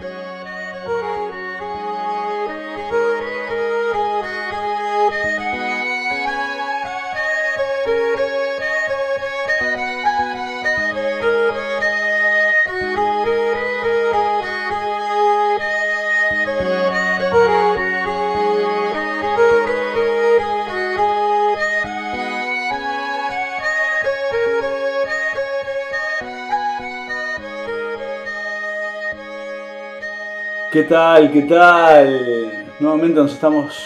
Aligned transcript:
Bye. 0.00 0.27
¿Qué 30.78 30.84
tal? 30.84 31.32
¿Qué 31.32 31.42
tal? 31.42 32.68
Nuevamente 32.78 33.18
nos 33.18 33.32
estamos 33.32 33.76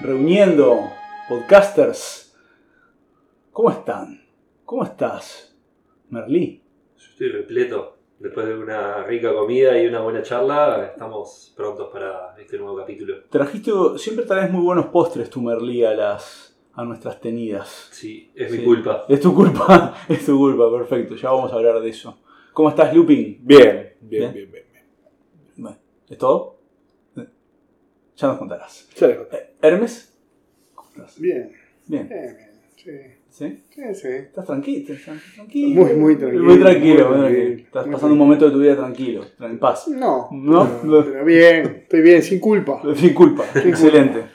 reuniendo, 0.00 0.90
podcasters. 1.28 2.34
¿Cómo 3.52 3.70
están? 3.70 4.22
¿Cómo 4.64 4.84
estás, 4.84 5.54
Merlí? 6.08 6.62
Yo 6.96 7.04
estoy 7.10 7.28
repleto. 7.28 7.98
Después 8.18 8.46
de 8.46 8.56
una 8.56 9.04
rica 9.04 9.34
comida 9.34 9.78
y 9.78 9.86
una 9.86 10.00
buena 10.00 10.22
charla, 10.22 10.92
estamos 10.94 11.52
prontos 11.54 11.90
para 11.92 12.34
este 12.38 12.56
nuevo 12.56 12.78
capítulo. 12.78 13.24
Trajiste, 13.28 13.70
siempre 13.98 14.24
traes 14.24 14.50
muy 14.50 14.62
buenos 14.62 14.86
postres 14.86 15.28
tu 15.28 15.42
Merlí 15.42 15.84
a 15.84 15.92
las 15.92 16.58
a 16.72 16.84
nuestras 16.86 17.20
tenidas. 17.20 17.90
Sí, 17.92 18.32
es 18.34 18.50
mi 18.50 18.64
culpa. 18.64 19.04
Es 19.10 19.20
tu 19.20 19.34
culpa, 19.34 19.94
es 20.08 20.24
tu 20.24 20.38
culpa, 20.38 20.70
perfecto. 20.70 21.16
Ya 21.16 21.30
vamos 21.30 21.52
a 21.52 21.56
hablar 21.56 21.80
de 21.80 21.90
eso. 21.90 22.18
¿Cómo 22.54 22.70
estás, 22.70 22.94
Lupin? 22.94 23.40
Bien, 23.42 23.94
bien, 24.00 24.20
Bien. 24.22 24.32
bien, 24.32 24.52
bien. 24.52 24.63
¿Es 26.08 26.18
todo? 26.18 26.58
Ya 28.16 28.28
nos 28.28 28.38
contarás. 28.38 28.88
Ya 28.96 29.06
les 29.08 29.16
conté. 29.16 29.36
Eh, 29.36 29.50
¿Hermes? 29.62 30.14
¿Cómo 30.74 30.88
estás? 30.90 31.18
Bien, 31.18 31.50
Bien. 31.86 32.08
bien, 32.08 32.36
bien. 32.36 32.54
Sí, 32.76 32.90
¿Sí? 33.30 33.62
sí, 33.74 33.94
sí. 33.94 34.08
¿Estás 34.08 34.46
tranquilo? 34.46 34.94
¿Estás 34.94 35.20
tranquilo? 35.34 35.80
Muy, 35.82 35.94
muy 35.94 36.16
tranquilo, 36.16 36.44
Muy 36.44 36.58
tranquilo, 36.60 37.08
muy 37.10 37.18
tranquilo. 37.18 37.58
Estás 37.64 37.86
muy 37.86 37.94
pasando 37.94 38.12
un 38.12 38.18
momento 38.18 38.44
de 38.44 38.50
tu 38.52 38.58
vida 38.60 38.76
tranquilo, 38.76 39.24
en 39.40 39.58
paz. 39.58 39.88
No, 39.88 40.28
¿No? 40.30 40.80
Pero 40.82 41.24
bien, 41.24 41.80
estoy 41.82 42.02
bien, 42.02 42.22
sin 42.22 42.38
culpa. 42.38 42.82
Sin 42.94 43.14
culpa, 43.14 43.44
excelente. 43.54 44.26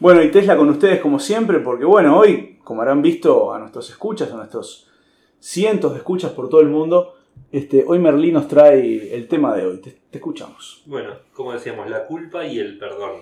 Bueno, 0.00 0.22
y 0.22 0.30
Tesla 0.30 0.56
con 0.56 0.68
ustedes 0.68 1.00
como 1.00 1.18
siempre, 1.20 1.60
porque 1.60 1.84
bueno, 1.84 2.18
hoy, 2.18 2.58
como 2.64 2.82
habrán 2.82 3.00
visto 3.00 3.54
a 3.54 3.58
nuestros 3.60 3.88
escuchas, 3.88 4.30
a 4.32 4.36
nuestros 4.36 4.90
cientos 5.38 5.92
de 5.92 5.98
escuchas 5.98 6.32
por 6.32 6.48
todo 6.50 6.60
el 6.60 6.68
mundo, 6.68 7.14
este, 7.52 7.84
hoy 7.86 8.00
Merlí 8.00 8.32
nos 8.32 8.48
trae 8.48 9.14
el 9.14 9.28
tema 9.28 9.54
de 9.54 9.64
hoy. 9.64 9.78
Te, 9.78 9.96
escuchamos. 10.10 10.82
Bueno, 10.86 11.18
como 11.32 11.52
decíamos, 11.52 11.88
la 11.88 12.06
culpa 12.06 12.44
y 12.46 12.58
el 12.58 12.78
perdón. 12.78 13.20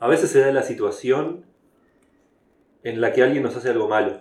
A 0.00 0.08
veces 0.08 0.30
se 0.30 0.40
da 0.40 0.50
la 0.50 0.62
situación 0.62 1.44
en 2.82 3.00
la 3.00 3.12
que 3.12 3.22
alguien 3.22 3.42
nos 3.42 3.56
hace 3.56 3.70
algo 3.70 3.88
malo. 3.88 4.20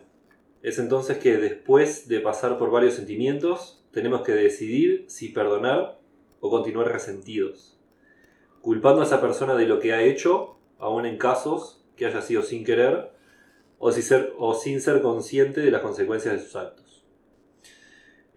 Es 0.61 0.77
entonces 0.77 1.17
que 1.17 1.37
después 1.37 2.07
de 2.07 2.19
pasar 2.19 2.57
por 2.57 2.69
varios 2.69 2.93
sentimientos, 2.93 3.83
tenemos 3.91 4.21
que 4.21 4.33
decidir 4.33 5.05
si 5.07 5.29
perdonar 5.29 5.99
o 6.39 6.49
continuar 6.49 6.91
resentidos. 6.91 7.79
Culpando 8.61 9.01
a 9.01 9.05
esa 9.05 9.21
persona 9.21 9.55
de 9.55 9.65
lo 9.65 9.79
que 9.79 9.93
ha 9.93 10.03
hecho, 10.03 10.57
aun 10.77 11.05
en 11.05 11.17
casos 11.17 11.83
que 11.95 12.05
haya 12.05 12.21
sido 12.21 12.43
sin 12.43 12.63
querer, 12.63 13.11
o, 13.79 13.91
o 14.37 14.53
sin 14.53 14.81
ser 14.81 15.01
consciente 15.01 15.61
de 15.61 15.71
las 15.71 15.81
consecuencias 15.81 16.35
de 16.35 16.41
sus 16.41 16.55
actos. 16.55 16.88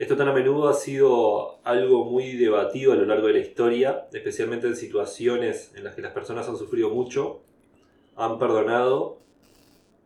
Esto 0.03 0.17
tan 0.17 0.27
a 0.27 0.33
menudo 0.33 0.69
ha 0.69 0.75
sido 0.75 1.65
algo 1.65 2.05
muy 2.05 2.33
debatido 2.33 2.93
a 2.93 2.97
lo 2.97 3.07
largo 3.07 3.29
de 3.29 3.35
la 3.35 3.39
historia, 3.39 4.09
especialmente 4.13 4.67
en 4.67 4.75
situaciones 4.75 5.73
en 5.77 5.85
las 5.85 5.95
que 5.95 6.03
las 6.03 6.11
personas 6.11 6.49
han 6.49 6.57
sufrido 6.57 6.91
mucho, 6.91 7.45
han 8.17 8.37
perdonado, 8.37 9.21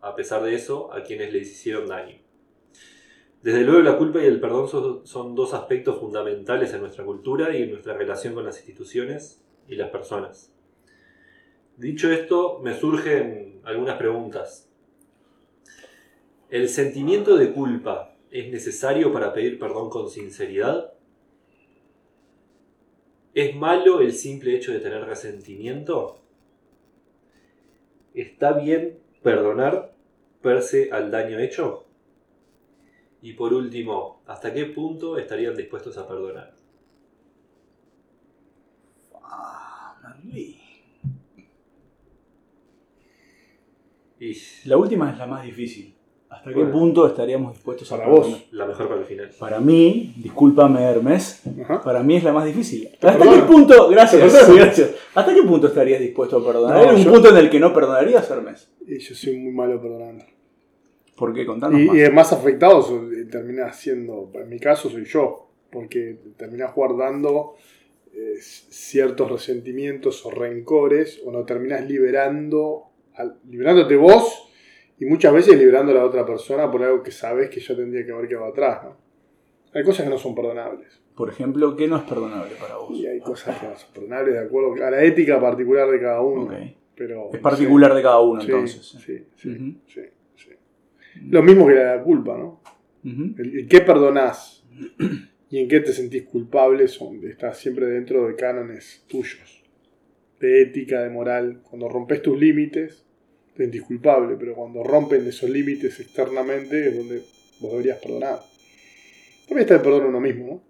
a 0.02 0.14
pesar 0.14 0.42
de 0.42 0.54
eso, 0.54 0.92
a 0.92 1.02
quienes 1.02 1.32
les 1.32 1.50
hicieron 1.50 1.86
daño. 1.86 2.18
Desde 3.40 3.62
luego 3.62 3.80
la 3.80 3.96
culpa 3.96 4.22
y 4.22 4.26
el 4.26 4.38
perdón 4.38 5.02
son, 5.06 5.34
dos 5.34 5.54
aspectos 5.54 5.98
fundamentales 5.98 6.74
en 6.74 6.82
nuestra 6.82 7.06
cultura 7.06 7.56
y 7.56 7.62
en 7.62 7.70
nuestra 7.70 7.94
relación 7.94 8.34
con 8.34 8.44
las 8.44 8.58
instituciones 8.58 9.42
y 9.66 9.76
las 9.76 9.88
personas. 9.88 10.52
Dicho 11.78 12.12
esto, 12.12 12.60
me 12.62 12.78
surgen 12.78 13.62
algunas 13.64 13.96
preguntas. 13.96 14.70
¿El 16.50 16.68
sentimiento 16.68 17.38
de 17.38 17.54
culpa 17.54 18.15
es 18.30 18.50
necesario 18.50 19.12
para 19.12 19.32
pedir 19.32 19.58
perdón 19.58 19.90
con 19.90 20.10
sinceridad? 20.10 20.92
¿Es 23.34 23.54
malo 23.54 24.00
el 24.00 24.12
simple 24.12 24.56
hecho 24.56 24.72
de 24.72 24.80
tener 24.80 25.04
resentimiento? 25.04 26.18
¿Está 28.14 28.52
bien 28.52 28.98
perdonar 29.22 29.94
perse 30.40 30.90
al 30.90 31.10
daño 31.10 31.38
hecho? 31.38 31.84
Y 33.20 33.34
por 33.34 33.52
último, 33.52 34.22
¿hasta 34.26 34.54
qué 34.54 34.66
punto 34.66 35.18
estarían 35.18 35.56
dispuestos 35.56 35.98
a 35.98 36.08
perdonar? 36.08 36.54
Y 44.18 44.34
La 44.64 44.76
última 44.76 45.10
es 45.10 45.18
la 45.18 45.26
más 45.26 45.44
difícil. 45.44 45.95
¿Hasta 46.36 46.50
qué 46.50 46.56
Bueno. 46.56 46.72
punto 46.72 47.06
estaríamos 47.06 47.52
dispuestos 47.54 47.90
a 47.92 47.96
Para 47.98 48.08
vos. 48.08 48.46
la 48.52 48.66
mejor 48.66 48.88
para 48.88 49.00
el 49.00 49.06
final. 49.06 49.30
Para 49.38 49.60
mí, 49.60 50.14
discúlpame 50.18 50.82
Hermes, 50.82 51.42
Ajá. 51.62 51.82
para 51.82 52.02
mí 52.02 52.16
es 52.16 52.24
la 52.24 52.32
más 52.32 52.44
difícil. 52.46 52.88
¿Hasta 53.00 53.18
qué 53.30 53.38
punto, 53.42 53.88
gracias, 53.88 54.32
gracias. 54.54 54.90
¿Hasta 55.14 55.34
qué 55.34 55.42
punto 55.42 55.66
estarías 55.68 56.00
dispuesto 56.00 56.38
a 56.38 56.44
perdonar? 56.44 56.76
No, 56.84 56.90
¿Hay 56.90 56.96
un 56.96 57.02
yo- 57.04 57.12
punto 57.12 57.28
en 57.30 57.36
el 57.36 57.50
que 57.50 57.58
no 57.60 57.72
perdonarías, 57.72 58.30
Hermes? 58.30 58.70
Yo 58.86 59.14
soy 59.14 59.36
muy 59.38 59.52
malo 59.52 59.80
perdonando. 59.80 60.24
¿Por 61.16 61.32
qué? 61.32 61.46
Contanos 61.46 61.80
Y, 61.80 61.84
más. 61.86 61.96
y 61.96 62.00
el 62.00 62.12
más 62.12 62.32
afectado 62.32 62.82
so- 62.82 63.02
termina 63.30 63.72
siendo, 63.72 64.30
en 64.34 64.48
mi 64.48 64.58
caso, 64.60 64.88
soy 64.90 65.04
yo. 65.04 65.48
Porque 65.70 66.18
terminás 66.36 66.74
guardando 66.74 67.54
eh, 68.14 68.36
ciertos 68.40 69.30
resentimientos 69.30 70.24
o 70.24 70.30
rencores, 70.30 71.20
o 71.26 71.30
no 71.32 71.44
terminás 71.44 71.86
liberando, 71.86 72.84
liberándote 73.50 73.96
vos 73.96 74.45
y 74.98 75.04
muchas 75.06 75.32
veces 75.32 75.58
liberando 75.58 75.92
a 75.92 75.96
la 75.96 76.04
otra 76.04 76.24
persona 76.24 76.70
por 76.70 76.82
algo 76.82 77.02
que 77.02 77.10
sabes 77.10 77.50
que 77.50 77.60
yo 77.60 77.76
tendría 77.76 78.04
que 78.04 78.12
haber 78.12 78.28
quedado 78.28 78.46
atrás. 78.46 78.84
¿no? 78.84 78.96
Hay 79.74 79.84
cosas 79.84 80.04
que 80.04 80.10
no 80.10 80.18
son 80.18 80.34
perdonables. 80.34 81.02
Por 81.14 81.28
ejemplo, 81.30 81.76
¿qué 81.76 81.88
no 81.88 81.96
es 81.96 82.02
perdonable 82.02 82.54
para 82.60 82.76
vos? 82.76 82.90
Y 82.96 83.06
hay 83.06 83.20
cosas 83.20 83.58
que 83.58 83.66
no 83.66 83.76
son 83.76 83.92
perdonables 83.92 84.34
de 84.34 84.40
acuerdo 84.40 84.84
a 84.84 84.90
la 84.90 85.02
ética 85.02 85.40
particular 85.40 85.90
de 85.90 86.00
cada 86.00 86.20
uno. 86.20 86.48
Pero, 86.94 87.30
Es 87.32 87.40
particular 87.40 87.94
de 87.94 88.02
cada 88.02 88.20
uno, 88.20 88.40
Sí, 88.40 88.46
entonces. 88.50 88.86
Sí, 88.86 89.24
sí, 89.36 89.48
Ujú. 89.50 89.74
sí, 89.86 90.00
sí. 90.36 90.50
Lo 91.28 91.42
mismo 91.42 91.66
que 91.66 91.74
la 91.74 92.02
culpa, 92.02 92.36
¿no? 92.38 92.60
El, 93.04 93.58
el 93.60 93.68
qué 93.68 93.80
perdonás 93.82 94.66
y 95.50 95.58
en 95.58 95.68
qué 95.68 95.80
te 95.80 95.92
sentís 95.92 96.24
culpable 96.24 96.88
son, 96.88 97.22
está 97.28 97.52
siempre 97.54 97.86
dentro 97.86 98.26
de 98.26 98.34
cánones 98.34 99.04
tuyos. 99.06 99.62
De 100.40 100.62
ética, 100.62 101.02
de 101.02 101.10
moral. 101.10 101.60
Cuando 101.62 101.88
rompes 101.88 102.20
tus 102.20 102.38
límites, 102.38 103.05
te 103.56 103.62
sentís 103.64 103.82
culpable, 103.82 104.36
pero 104.38 104.54
cuando 104.54 104.82
rompen 104.82 105.26
esos 105.26 105.48
límites 105.50 105.98
externamente 106.00 106.88
es 106.88 106.96
donde 106.96 107.22
vos 107.60 107.72
deberías 107.72 107.98
perdonar. 107.98 108.40
También 109.48 109.60
está 109.60 109.74
el 109.76 109.82
perdón 109.82 110.04
a 110.04 110.06
uno 110.08 110.20
mismo, 110.20 110.46
¿no? 110.46 110.62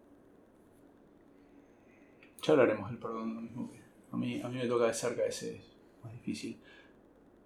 Ya 2.46 2.52
hablaremos 2.52 2.90
del 2.90 2.98
perdón. 2.98 3.34
lo 3.34 3.40
mismo 3.40 3.70
que- 3.72 3.80
A 4.12 4.16
mí, 4.16 4.40
a 4.42 4.48
mí 4.48 4.56
me 4.58 4.66
toca 4.66 4.86
de 4.86 4.94
cerca 4.94 5.24
ese 5.26 5.56
es 5.56 5.62
más 6.02 6.12
difícil. 6.12 6.56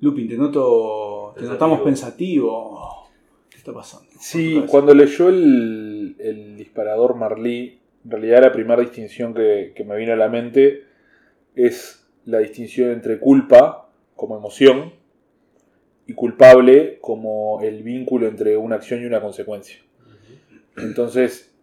Lupin, 0.01 0.29
te 0.29 0.37
noto. 0.37 1.33
Te 1.35 1.41
Pensativo. 1.41 1.53
notamos 1.53 1.81
pensativo. 1.81 3.09
¿Qué 3.49 3.57
está 3.59 3.73
pasando? 3.73 4.11
Sí, 4.21 4.55
¿Por 4.55 4.65
qué 4.65 4.69
cuando 4.71 4.95
leyó 4.95 5.29
el, 5.29 6.17
el 6.19 6.57
disparador 6.57 7.17
Marlí, 7.17 7.81
en 8.05 8.11
realidad 8.11 8.43
la 8.43 8.53
primera 8.53 8.81
distinción 8.83 9.35
que, 9.35 9.73
que 9.75 9.85
me 9.85 9.97
vino 9.97 10.13
a 10.13 10.17
la 10.17 10.29
mente 10.29 10.85
es 11.55 12.07
la 12.27 12.39
distinción 12.39 12.91
entre 12.93 13.19
culpa 13.19 13.91
como 14.15 14.37
emoción 14.37 14.93
y 16.11 16.15
culpable 16.15 16.99
como 17.01 17.61
el 17.63 17.85
vínculo 17.85 18.27
entre 18.27 18.57
una 18.57 18.75
acción 18.75 19.01
y 19.01 19.07
una 19.07 19.21
consecuencia. 19.21 19.77
Entonces, 20.77 21.55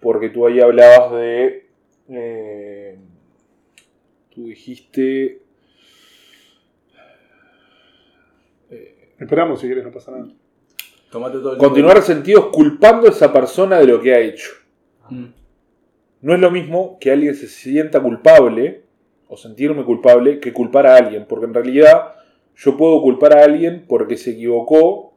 porque 0.00 0.30
tú 0.30 0.46
ahí 0.46 0.58
hablabas 0.58 1.12
de... 1.12 1.66
eh, 2.08 2.98
tú 4.34 4.46
dijiste... 4.46 5.42
Esperamos 9.18 9.60
si 9.60 9.66
quieres, 9.66 9.84
no 9.84 9.92
pasa 9.92 10.12
nada. 10.12 10.28
Tomate 11.10 11.38
todo 11.38 11.52
el 11.52 11.58
Continuar 11.58 11.96
resentidos 11.96 12.46
culpando 12.46 13.06
a 13.06 13.10
esa 13.10 13.32
persona 13.34 13.78
de 13.78 13.86
lo 13.86 14.00
que 14.00 14.14
ha 14.14 14.18
hecho. 14.18 14.50
Mm. 15.10 15.26
No 16.22 16.34
es 16.34 16.40
lo 16.40 16.50
mismo 16.50 16.96
que 16.98 17.10
alguien 17.10 17.34
se 17.34 17.48
sienta 17.48 18.00
culpable 18.00 18.84
o 19.28 19.36
sentirme 19.36 19.84
culpable 19.84 20.40
que 20.40 20.54
culpar 20.54 20.86
a 20.86 20.96
alguien, 20.96 21.26
porque 21.28 21.44
en 21.44 21.54
realidad 21.54 22.14
yo 22.56 22.76
puedo 22.76 23.00
culpar 23.02 23.36
a 23.36 23.44
alguien 23.44 23.84
porque 23.88 24.16
se 24.16 24.32
equivocó 24.32 25.16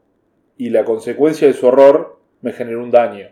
y 0.57 0.69
la 0.69 0.84
consecuencia 0.86 1.48
de 1.48 1.54
su 1.54 1.68
error 1.68 2.19
me 2.42 2.51
generó 2.51 2.84
un 2.84 2.92
daño. 2.92 3.30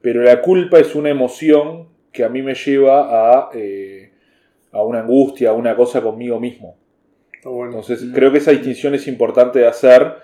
Pero 0.00 0.22
la 0.22 0.42
culpa 0.42 0.78
es 0.78 0.94
una 0.94 1.10
emoción 1.10 1.88
que 2.12 2.24
a 2.24 2.28
mí 2.28 2.42
me 2.42 2.54
lleva 2.54 3.08
a, 3.40 3.50
eh, 3.54 4.12
a 4.72 4.82
una 4.82 5.00
angustia, 5.00 5.50
a 5.50 5.52
una 5.52 5.74
cosa 5.76 6.02
conmigo 6.02 6.38
mismo. 6.40 6.76
Bueno. 7.44 7.72
Entonces 7.72 8.02
Mm. 8.02 8.12
creo 8.14 8.32
que 8.32 8.38
esa 8.38 8.50
distinción 8.52 8.94
es 8.94 9.06
importante 9.06 9.58
de 9.58 9.66
hacer, 9.66 10.14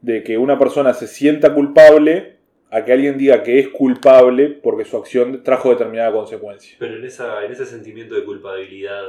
de 0.00 0.22
que 0.22 0.38
una 0.38 0.58
persona 0.58 0.94
se 0.94 1.06
sienta 1.06 1.54
culpable 1.54 2.36
a 2.70 2.84
que 2.84 2.92
alguien 2.92 3.16
diga 3.16 3.42
que 3.42 3.58
es 3.58 3.68
culpable 3.68 4.48
porque 4.48 4.84
su 4.84 4.96
acción 4.96 5.42
trajo 5.42 5.70
determinada 5.70 6.12
consecuencia. 6.12 6.76
Pero 6.78 6.96
en, 6.96 7.04
esa, 7.04 7.44
en 7.44 7.52
ese 7.52 7.64
sentimiento 7.64 8.14
de 8.14 8.24
culpabilidad 8.24 9.04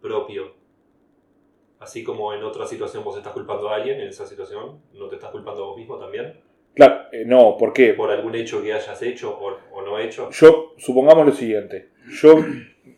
propio, 0.00 0.54
así 1.84 2.02
como 2.02 2.32
en 2.32 2.42
otra 2.42 2.66
situación 2.66 3.04
vos 3.04 3.16
estás 3.16 3.32
culpando 3.32 3.68
a 3.68 3.76
alguien, 3.76 4.00
en 4.00 4.08
esa 4.08 4.26
situación 4.26 4.80
no 4.94 5.08
te 5.08 5.16
estás 5.16 5.30
culpando 5.30 5.62
a 5.62 5.66
vos 5.68 5.76
mismo 5.76 5.98
también, 5.98 6.34
Claro, 6.74 7.02
eh, 7.12 7.22
no, 7.24 7.56
¿por 7.56 7.72
qué? 7.72 7.92
por 7.94 8.10
algún 8.10 8.34
hecho 8.34 8.60
que 8.60 8.72
hayas 8.72 9.00
hecho 9.02 9.30
o, 9.30 9.56
o 9.78 9.82
no 9.82 9.96
hecho. 10.00 10.28
Yo, 10.32 10.72
supongamos 10.76 11.24
lo 11.24 11.32
siguiente, 11.32 11.90
yo 12.20 12.36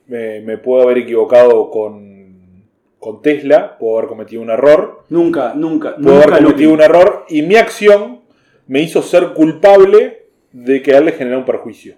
me, 0.07 0.41
me 0.41 0.57
puedo 0.57 0.85
haber 0.85 0.99
equivocado 0.99 1.69
con, 1.71 2.65
con 2.99 3.21
Tesla, 3.21 3.77
puedo 3.77 3.99
haber 3.99 4.09
cometido 4.09 4.41
un 4.41 4.51
error, 4.51 5.05
Nunca, 5.11 5.53
nunca, 5.55 5.97
puedo 5.97 6.17
haber 6.17 6.29
nunca 6.29 6.45
cometido 6.45 6.73
un 6.73 6.81
error 6.81 7.27
y 7.29 7.43
mi 7.43 7.57
acción 7.57 8.23
me 8.67 8.81
hizo 8.81 9.03
ser 9.03 9.35
culpable 9.35 10.27
de 10.53 10.81
que 10.81 10.95
a 10.95 10.99
él 10.99 11.05
le 11.05 11.13
generó 11.13 11.39
un 11.39 11.45
perjuicio. 11.45 11.97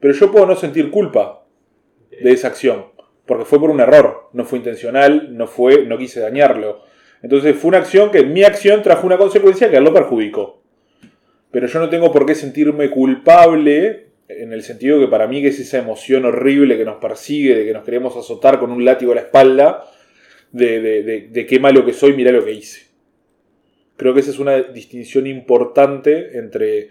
Pero 0.00 0.14
yo 0.14 0.32
puedo 0.32 0.46
no 0.46 0.56
sentir 0.56 0.90
culpa 0.90 1.44
de 2.10 2.32
esa 2.32 2.48
acción, 2.48 2.86
porque 3.26 3.44
fue 3.44 3.58
por 3.60 3.70
un 3.70 3.80
error, 3.80 4.28
no 4.32 4.44
fue 4.44 4.58
intencional, 4.58 5.36
no 5.36 5.46
fue, 5.46 5.84
no 5.86 5.96
quise 5.98 6.20
dañarlo. 6.20 6.82
Entonces 7.22 7.54
fue 7.56 7.68
una 7.68 7.78
acción 7.78 8.10
que 8.10 8.24
mi 8.24 8.42
acción 8.42 8.82
trajo 8.82 9.06
una 9.06 9.16
consecuencia 9.18 9.70
que 9.70 9.80
lo 9.80 9.92
perjudicó. 9.92 10.62
Pero 11.50 11.66
yo 11.66 11.78
no 11.78 11.88
tengo 11.88 12.10
por 12.10 12.26
qué 12.26 12.34
sentirme 12.34 12.90
culpable 12.90 14.06
en 14.28 14.52
el 14.52 14.62
sentido 14.62 14.98
que 14.98 15.08
para 15.08 15.26
mí 15.26 15.42
que 15.42 15.48
es 15.48 15.60
esa 15.60 15.78
emoción 15.78 16.24
horrible 16.24 16.76
que 16.78 16.84
nos 16.84 16.96
persigue, 16.96 17.54
de 17.54 17.64
que 17.66 17.72
nos 17.72 17.84
queremos 17.84 18.16
azotar 18.16 18.58
con 18.58 18.72
un 18.72 18.84
látigo 18.84 19.12
a 19.12 19.16
la 19.16 19.20
espalda, 19.22 19.84
de, 20.50 20.80
de, 20.80 21.02
de- 21.02 21.28
de 21.28 21.46
qué 21.46 21.60
malo 21.60 21.84
que 21.84 21.92
soy, 21.92 22.14
mira 22.14 22.32
lo 22.32 22.44
que 22.44 22.52
hice. 22.52 22.86
Creo 23.96 24.14
que 24.14 24.20
esa 24.20 24.30
es 24.30 24.38
una 24.38 24.60
distinción 24.62 25.26
importante 25.26 26.38
entre 26.38 26.90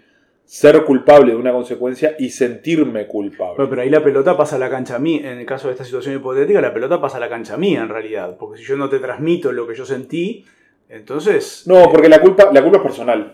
ser 0.54 0.84
culpable 0.84 1.30
de 1.32 1.38
una 1.38 1.50
consecuencia 1.50 2.14
y 2.18 2.28
sentirme 2.28 3.06
culpable. 3.06 3.54
Pero, 3.56 3.70
pero 3.70 3.80
ahí 3.80 3.88
la 3.88 4.04
pelota 4.04 4.36
pasa 4.36 4.56
a 4.56 4.58
la 4.58 4.68
cancha 4.68 4.98
mía. 4.98 5.32
En 5.32 5.38
el 5.38 5.46
caso 5.46 5.68
de 5.68 5.72
esta 5.72 5.84
situación 5.84 6.14
hipotética, 6.14 6.60
la 6.60 6.74
pelota 6.74 7.00
pasa 7.00 7.16
a 7.16 7.20
la 7.20 7.30
cancha 7.30 7.56
mía 7.56 7.80
en 7.80 7.88
realidad. 7.88 8.36
Porque 8.38 8.58
si 8.58 8.64
yo 8.64 8.76
no 8.76 8.90
te 8.90 8.98
transmito 8.98 9.50
lo 9.50 9.66
que 9.66 9.74
yo 9.74 9.86
sentí, 9.86 10.44
entonces. 10.90 11.64
No, 11.66 11.90
porque 11.90 12.10
la 12.10 12.20
culpa, 12.20 12.50
la 12.52 12.60
culpa 12.60 12.76
es 12.76 12.82
personal. 12.82 13.32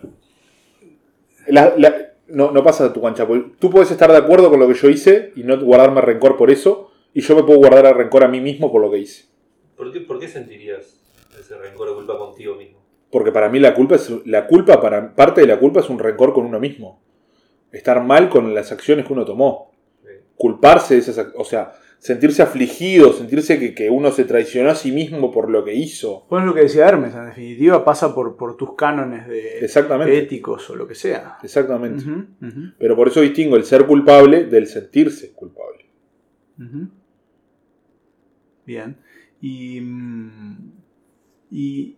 La- 1.49 1.75
la- 1.77 2.13
no, 2.29 2.53
no 2.53 2.63
pasa 2.63 2.85
a 2.85 2.93
tu 2.93 3.03
cancha. 3.03 3.27
Tú 3.59 3.69
puedes 3.69 3.91
estar 3.91 4.13
de 4.13 4.17
acuerdo 4.19 4.49
con 4.49 4.61
lo 4.61 4.69
que 4.69 4.75
yo 4.75 4.89
hice 4.89 5.33
y 5.35 5.43
no 5.43 5.59
guardarme 5.61 6.01
rencor 6.03 6.37
por 6.37 6.53
eso, 6.53 6.93
y 7.15 7.21
yo 7.23 7.35
me 7.35 7.43
puedo 7.43 7.59
guardar 7.59 7.85
el 7.87 7.95
rencor 7.95 8.23
a 8.23 8.29
mí 8.29 8.41
mismo 8.41 8.71
por 8.71 8.81
lo 8.81 8.93
que 8.93 8.99
hice. 8.99 9.25
¿Por 9.77 9.93
qué, 9.93 10.03
por 10.03 10.21
qué 10.21 10.29
sentirías 10.29 11.01
ese 11.37 11.59
rencor 11.59 11.89
o 11.89 11.97
culpa 11.97 12.17
contigo 12.17 12.55
mismo? 12.55 12.79
Porque 13.11 13.33
para 13.33 13.49
mí 13.49 13.59
la 13.59 13.75
culpa 13.75 13.97
es 13.97 14.09
la 14.25 14.47
culpa 14.47 14.81
para 14.81 15.17
parte 15.17 15.41
de 15.41 15.49
la 15.49 15.59
culpa 15.59 15.81
es 15.81 15.89
un 15.91 15.99
rencor 15.99 16.33
con 16.33 16.45
uno 16.45 16.61
mismo. 16.61 17.01
Estar 17.73 18.03
mal 18.03 18.29
con 18.29 18.55
las 18.55 18.73
acciones 18.73 19.07
que 19.07 19.13
uno 19.13 19.25
tomó. 19.25 19.73
Culparse 20.37 20.95
de 20.95 21.01
esas, 21.01 21.27
o 21.37 21.45
sea, 21.45 21.73
sentirse 21.99 22.43
afligido, 22.43 23.13
sentirse 23.13 23.59
que, 23.59 23.75
que 23.75 23.91
uno 23.91 24.11
se 24.13 24.25
traicionó 24.25 24.71
a 24.71 24.75
sí 24.75 24.93
mismo 24.93 25.33
por 25.33 25.51
lo 25.51 25.65
que 25.65 25.75
hizo. 25.75 26.27
Bueno, 26.31 26.47
es 26.47 26.49
lo 26.49 26.55
que 26.55 26.63
decía 26.63 26.87
Hermes, 26.89 27.15
en 27.15 27.27
definitiva 27.27 27.85
pasa 27.85 28.15
por, 28.15 28.37
por 28.37 28.57
tus 28.57 28.75
cánones 28.75 29.27
de 29.27 29.59
Exactamente. 29.59 30.17
éticos 30.17 30.71
o 30.71 30.77
lo 30.77 30.87
que 30.87 30.95
sea. 30.95 31.39
Exactamente. 31.43 32.05
Pero 32.79 32.97
por 32.97 33.09
eso 33.09 33.21
distingo 33.21 33.57
el 33.57 33.65
ser 33.65 33.85
culpable 33.87 34.45
del 34.45 34.67
sentirse 34.67 35.33
culpable. 35.33 35.87
Bien. 38.65 38.97
Y, 39.41 39.81
mm, 39.81 40.73
y, 41.51 41.97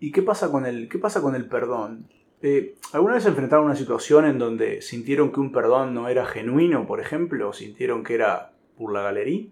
¿y 0.00 0.12
qué 0.12 0.22
pasa 0.22 0.50
con 0.50 0.66
el, 0.66 0.88
qué 0.88 0.98
pasa 0.98 1.22
con 1.22 1.34
el 1.34 1.46
perdón? 1.46 2.06
Eh, 2.42 2.74
¿Alguna 2.92 3.14
vez 3.14 3.26
enfrentaron 3.26 3.64
a 3.64 3.68
una 3.68 3.76
situación 3.76 4.24
en 4.26 4.38
donde 4.38 4.82
sintieron 4.82 5.30
que 5.32 5.40
un 5.40 5.52
perdón 5.52 5.94
no 5.94 6.08
era 6.08 6.26
genuino, 6.26 6.86
por 6.86 7.00
ejemplo? 7.00 7.48
¿O 7.50 7.52
sintieron 7.52 8.02
que 8.02 8.14
era 8.14 8.52
por 8.76 8.92
la 8.92 9.02
galería? 9.02 9.46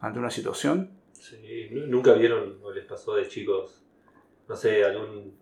Ante 0.00 0.18
una 0.18 0.30
situación. 0.30 0.90
Sí, 1.12 1.68
¿nu- 1.70 1.86
nunca 1.86 2.14
vieron 2.14 2.58
o 2.62 2.72
les 2.72 2.84
pasó 2.84 3.14
de 3.14 3.28
chicos, 3.28 3.84
no 4.48 4.56
sé, 4.56 4.84
algún 4.84 5.32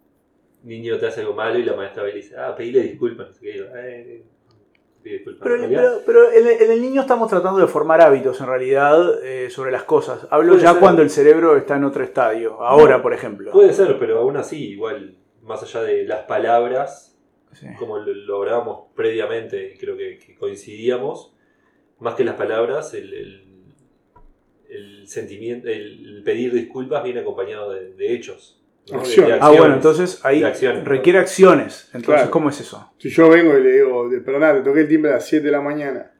niño 0.63 0.99
te 0.99 1.07
hace 1.07 1.21
algo 1.23 1.33
malo 1.35 1.59
y 1.59 1.63
la 1.65 1.75
maestra 1.75 2.03
ve 2.03 2.11
y 2.13 2.17
dice, 2.17 2.37
ah, 2.37 2.55
pedile 2.55 2.83
disculpas, 2.83 3.29
no 3.29 3.33
sé 3.33 3.41
qué, 3.41 3.67
eh, 3.75 4.23
disculpas. 5.03 5.43
Pero, 5.43 5.63
pero- 5.67 6.03
pero 6.05 6.31
en, 6.33 6.47
el, 6.47 6.63
en 6.63 6.71
el 6.73 6.83
niño 6.83 7.01
estamos 7.01 7.31
tratando 7.31 7.59
de 7.61 7.67
formar 7.67 8.03
hábitos 8.03 8.39
en 8.43 8.47
realidad 8.47 9.25
eh, 9.25 9.49
sobre 9.49 9.71
las 9.71 9.85
cosas. 9.85 10.27
Hablo 10.31 10.59
ya 10.59 10.73
ser. 10.73 10.81
cuando 10.81 11.01
el 11.01 11.09
cerebro 11.09 11.57
está 11.57 11.77
en 11.77 11.85
otro 11.85 12.05
estadio. 12.05 12.61
Ahora, 12.63 13.01
por 13.01 13.15
ejemplo. 13.15 13.51
Puede 13.53 13.73
ser, 13.73 13.99
pero 13.99 14.19
aún 14.19 14.37
así, 14.37 14.73
igual, 14.73 15.17
más 15.43 15.63
allá 15.63 15.83
de 15.83 16.05
las 16.05 16.23
palabras, 16.25 17.07
Sí. 17.53 17.67
como 17.79 17.99
lo, 17.99 18.15
lo 18.15 18.37
hablábamos 18.39 18.93
previamente, 18.95 19.73
y 19.75 19.79
creo 19.79 19.97
que, 19.97 20.19
que 20.19 20.37
coincidíamos, 20.37 21.35
más 21.99 22.15
que 22.15 22.25
las 22.25 22.37
palabras, 22.37 22.95
el, 22.95 23.13
el- 23.13 23.47
el 24.69 25.09
sentimiento, 25.09 25.67
el 25.69 26.23
pedir 26.25 26.53
disculpas 26.53 27.03
viene 27.03 27.21
acompañado 27.21 27.73
de, 27.73 27.93
de 27.95 28.15
hechos. 28.15 28.63
¿no? 28.91 28.99
De- 28.99 29.03
de 29.03 29.09
Acciones. 29.09 29.39
Ah, 29.41 29.51
bueno, 29.51 29.75
entonces 29.75 30.25
ahí 30.25 30.43
requiere 30.85 31.19
acciones. 31.19 31.87
Entonces, 31.93 32.15
Claro. 32.23 32.31
¿cómo 32.31 32.51
es 32.51 32.61
eso? 32.61 32.93
Si 32.99 33.11
yo 33.11 33.29
vengo 33.29 33.59
y 33.59 33.63
le 33.65 33.73
digo, 33.73 34.09
perdoná, 34.25 34.55
te 34.55 34.63
toqué 34.63 34.83
el 34.83 34.89
timbre 34.89 35.11
a 35.11 35.15
las 35.15 35.27
7 35.27 35.45
de 35.47 35.51
la 35.53 35.61
mañana. 35.61 36.13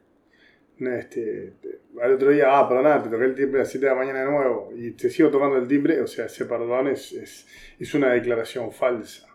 No, 0.79 0.93
Este, 0.93 1.53
te- 1.60 1.60
al 2.01 2.13
otro 2.13 2.29
día, 2.29 2.57
ah, 2.57 2.67
perdoná, 2.69 3.01
te 3.01 3.09
toqué 3.09 3.25
el 3.25 3.35
timbre 3.35 3.59
a 3.59 3.63
las 3.63 3.69
7 3.71 3.85
de 3.85 3.91
la 3.91 3.97
mañana 3.97 4.19
de 4.19 4.25
nuevo. 4.31 4.69
Y 4.75 4.91
te 4.91 5.09
sigo 5.09 5.29
tocando 5.29 5.57
el 5.57 5.67
timbre, 5.67 5.99
o 6.01 6.07
sea, 6.07 6.25
ese 6.25 6.45
perdón 6.45 6.87
es, 6.87 7.11
es, 7.13 7.47
es 7.79 7.93
una 7.93 8.09
declaración 8.13 8.71
falsa. 8.71 9.27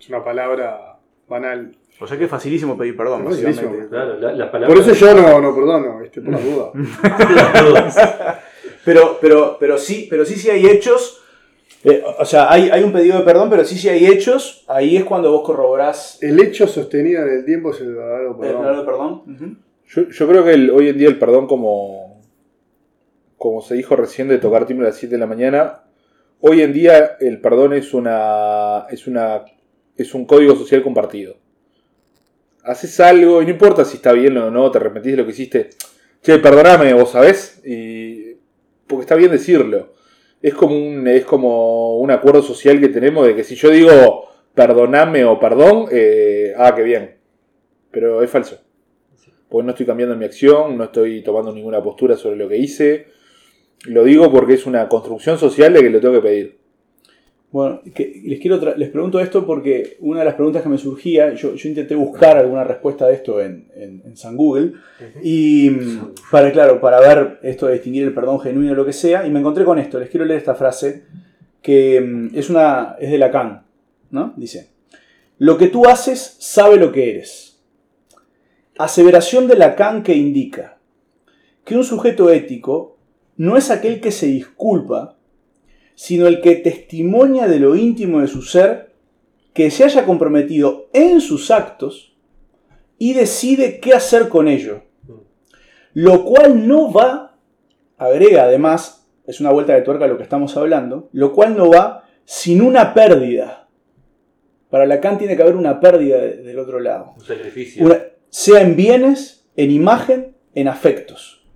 Es 0.00 0.08
una 0.08 0.24
palabra 0.24 0.98
banal. 1.28 1.76
O 2.00 2.06
sea 2.06 2.16
que 2.16 2.24
es 2.24 2.30
facilísimo 2.30 2.76
pedir 2.76 2.96
perdón, 2.96 3.22
Es 3.22 3.28
facilísimo. 3.40 3.88
Claro, 3.88 4.18
la-. 4.18 4.50
Por 4.50 4.78
eso 4.78 4.92
yo 4.94 5.14
no, 5.14 5.40
no 5.40 5.54
perdono, 5.54 5.98
¿viste? 6.00 6.20
por 6.20 6.32
la 6.32 6.40
duda. 6.40 6.70
las 7.34 7.64
dudas. 7.64 8.40
Pero, 8.84 9.18
pero, 9.20 9.56
pero 9.58 9.78
sí, 9.78 10.06
pero 10.08 10.24
sí, 10.24 10.36
sí 10.36 10.48
hay 10.50 10.66
hechos. 10.66 11.22
eh, 11.84 12.02
o 12.18 12.24
sea, 12.24 12.50
hay, 12.52 12.70
hay 12.70 12.82
un 12.82 12.92
pedido 12.92 13.18
de 13.18 13.24
perdón, 13.24 13.50
pero 13.50 13.64
sí, 13.64 13.76
sí 13.76 13.88
hay 13.88 14.06
hechos. 14.06 14.64
Ahí 14.68 14.96
es 14.96 15.04
cuando 15.04 15.30
vos 15.32 15.42
corroborás 15.44 16.18
El 16.22 16.40
hecho 16.40 16.66
sostenido 16.66 17.22
en 17.22 17.28
el 17.30 17.44
tiempo 17.44 17.70
es 17.72 17.80
el 17.80 17.94
verdadero 17.94 18.30
el 18.32 18.36
perdón. 18.38 18.62
verdadero 18.62 18.84
perdón. 18.86 19.62
Yo, 19.88 20.08
yo 20.08 20.28
creo 20.28 20.44
que 20.44 20.52
el- 20.52 20.70
hoy 20.70 20.88
en 20.88 20.98
día 20.98 21.08
el 21.08 21.18
perdón, 21.18 21.46
como, 21.46 22.20
como 23.36 23.62
se 23.62 23.74
dijo 23.74 23.96
recién 23.96 24.28
de 24.28 24.38
tocar 24.38 24.66
timbre 24.66 24.86
a 24.86 24.90
las 24.90 24.98
7 24.98 25.14
de 25.14 25.20
la 25.20 25.26
mañana, 25.26 25.84
hoy 26.40 26.62
en 26.62 26.72
día 26.72 27.16
el 27.20 27.40
perdón 27.40 27.72
es 27.72 27.94
una. 27.94 28.86
es 28.90 29.06
una. 29.06 29.44
es 29.96 30.14
un 30.14 30.26
código 30.26 30.54
social 30.56 30.82
compartido. 30.82 31.36
Haces 32.64 33.00
algo 33.00 33.40
y 33.40 33.46
no 33.46 33.50
importa 33.52 33.84
si 33.84 33.96
está 33.96 34.12
bien 34.12 34.36
o 34.36 34.50
no, 34.50 34.70
te 34.70 34.78
arrepentís 34.78 35.12
de 35.12 35.18
lo 35.18 35.24
que 35.24 35.30
hiciste. 35.32 35.70
Che, 36.22 36.38
perdoname, 36.38 36.92
vos 36.92 37.10
sabés. 37.12 37.62
Y, 37.64 38.34
porque 38.86 39.02
está 39.02 39.14
bien 39.14 39.30
decirlo. 39.30 39.94
Es 40.42 40.54
como 40.54 40.76
un, 40.76 41.08
es 41.08 41.24
como 41.24 41.98
un 41.98 42.10
acuerdo 42.10 42.42
social 42.42 42.78
que 42.80 42.88
tenemos 42.88 43.26
de 43.26 43.34
que 43.34 43.44
si 43.44 43.54
yo 43.56 43.70
digo 43.70 44.26
perdoname 44.54 45.24
o 45.24 45.38
perdón, 45.40 45.86
eh, 45.90 46.52
ah, 46.56 46.74
qué 46.76 46.82
bien. 46.82 47.16
Pero 47.90 48.22
es 48.22 48.30
falso. 48.30 48.60
Porque 49.48 49.64
no 49.64 49.70
estoy 49.70 49.86
cambiando 49.86 50.16
mi 50.16 50.24
acción, 50.24 50.76
no 50.76 50.84
estoy 50.84 51.22
tomando 51.22 51.52
ninguna 51.52 51.82
postura 51.82 52.16
sobre 52.16 52.36
lo 52.36 52.48
que 52.48 52.58
hice. 52.58 53.06
Lo 53.86 54.04
digo 54.04 54.30
porque 54.30 54.54
es 54.54 54.66
una 54.66 54.88
construcción 54.88 55.38
social 55.38 55.72
de 55.72 55.80
que 55.82 55.90
lo 55.90 56.00
tengo 56.00 56.14
que 56.14 56.20
pedir. 56.20 56.58
Bueno, 57.50 57.80
que- 57.94 58.20
les, 58.26 58.40
quiero 58.40 58.60
les 58.76 58.90
pregunto 58.90 59.18
esto 59.20 59.46
porque 59.46 59.96
una 60.00 60.18
de 60.18 60.26
las 60.26 60.34
preguntas 60.34 60.62
que 60.62 60.68
me 60.68 60.76
surgía, 60.76 61.32
yo, 61.32 61.54
yo 61.54 61.68
intenté 61.70 61.94
buscar 61.94 62.36
alguna 62.36 62.62
respuesta 62.62 63.06
de 63.06 63.14
esto 63.14 63.40
en, 63.40 63.68
en- 63.74 64.02
en 64.04 64.16
San 64.18 64.36
Google, 64.36 64.72
y 65.22 65.70
mm, 65.70 66.14
para, 66.30 66.52
claro, 66.52 66.78
para 66.78 67.00
ver 67.00 67.38
esto 67.42 67.66
de 67.66 67.74
distinguir 67.74 68.02
el 68.02 68.12
perdón 68.12 68.38
genuino 68.40 68.72
o 68.72 68.74
lo 68.74 68.84
que 68.84 68.92
sea, 68.92 69.26
y 69.26 69.30
me 69.30 69.40
encontré 69.40 69.64
con 69.64 69.78
esto, 69.78 69.98
les 69.98 70.10
quiero 70.10 70.26
leer 70.26 70.40
esta 70.40 70.54
frase, 70.56 71.04
que 71.62 71.98
mm, 72.02 72.36
es, 72.36 72.50
una, 72.50 72.96
es 73.00 73.10
de 73.10 73.16
Lacan, 73.16 73.62
¿no? 74.10 74.34
Dice, 74.36 74.68
lo 75.38 75.56
que 75.56 75.68
tú 75.68 75.86
haces 75.86 76.36
sabe 76.40 76.76
lo 76.76 76.92
que 76.92 77.10
eres. 77.12 77.47
Aseveración 78.78 79.48
de 79.48 79.56
Lacan 79.56 80.02
que 80.02 80.14
indica 80.14 80.78
que 81.64 81.76
un 81.76 81.84
sujeto 81.84 82.30
ético 82.30 82.96
no 83.36 83.56
es 83.56 83.70
aquel 83.70 84.00
que 84.00 84.10
se 84.12 84.26
disculpa, 84.26 85.16
sino 85.94 86.26
el 86.26 86.40
que 86.40 86.56
testimonia 86.56 87.46
de 87.48 87.58
lo 87.58 87.76
íntimo 87.76 88.20
de 88.20 88.28
su 88.28 88.42
ser, 88.42 88.94
que 89.52 89.70
se 89.70 89.84
haya 89.84 90.04
comprometido 90.04 90.86
en 90.92 91.20
sus 91.20 91.50
actos 91.50 92.16
y 92.98 93.14
decide 93.14 93.80
qué 93.80 93.92
hacer 93.94 94.28
con 94.28 94.48
ello. 94.48 94.82
Lo 95.94 96.24
cual 96.24 96.66
no 96.68 96.92
va, 96.92 97.36
agrega 97.96 98.44
además, 98.44 99.08
es 99.26 99.40
una 99.40 99.50
vuelta 99.50 99.74
de 99.74 99.82
tuerca 99.82 100.04
a 100.04 100.08
lo 100.08 100.16
que 100.16 100.22
estamos 100.22 100.56
hablando, 100.56 101.08
lo 101.12 101.32
cual 101.32 101.56
no 101.56 101.68
va 101.70 102.04
sin 102.24 102.62
una 102.62 102.94
pérdida. 102.94 103.68
Para 104.70 104.86
Lacan 104.86 105.18
tiene 105.18 105.36
que 105.36 105.42
haber 105.42 105.56
una 105.56 105.80
pérdida 105.80 106.18
de- 106.18 106.36
del 106.42 106.58
otro 106.58 106.78
lado. 106.78 107.14
Un 107.16 107.24
sacrificio. 107.24 107.84
Una- 107.84 108.02
sea 108.30 108.60
en 108.62 108.76
bienes, 108.76 109.46
en 109.56 109.70
imagen, 109.70 110.34
en 110.54 110.68
afectos. 110.68 111.46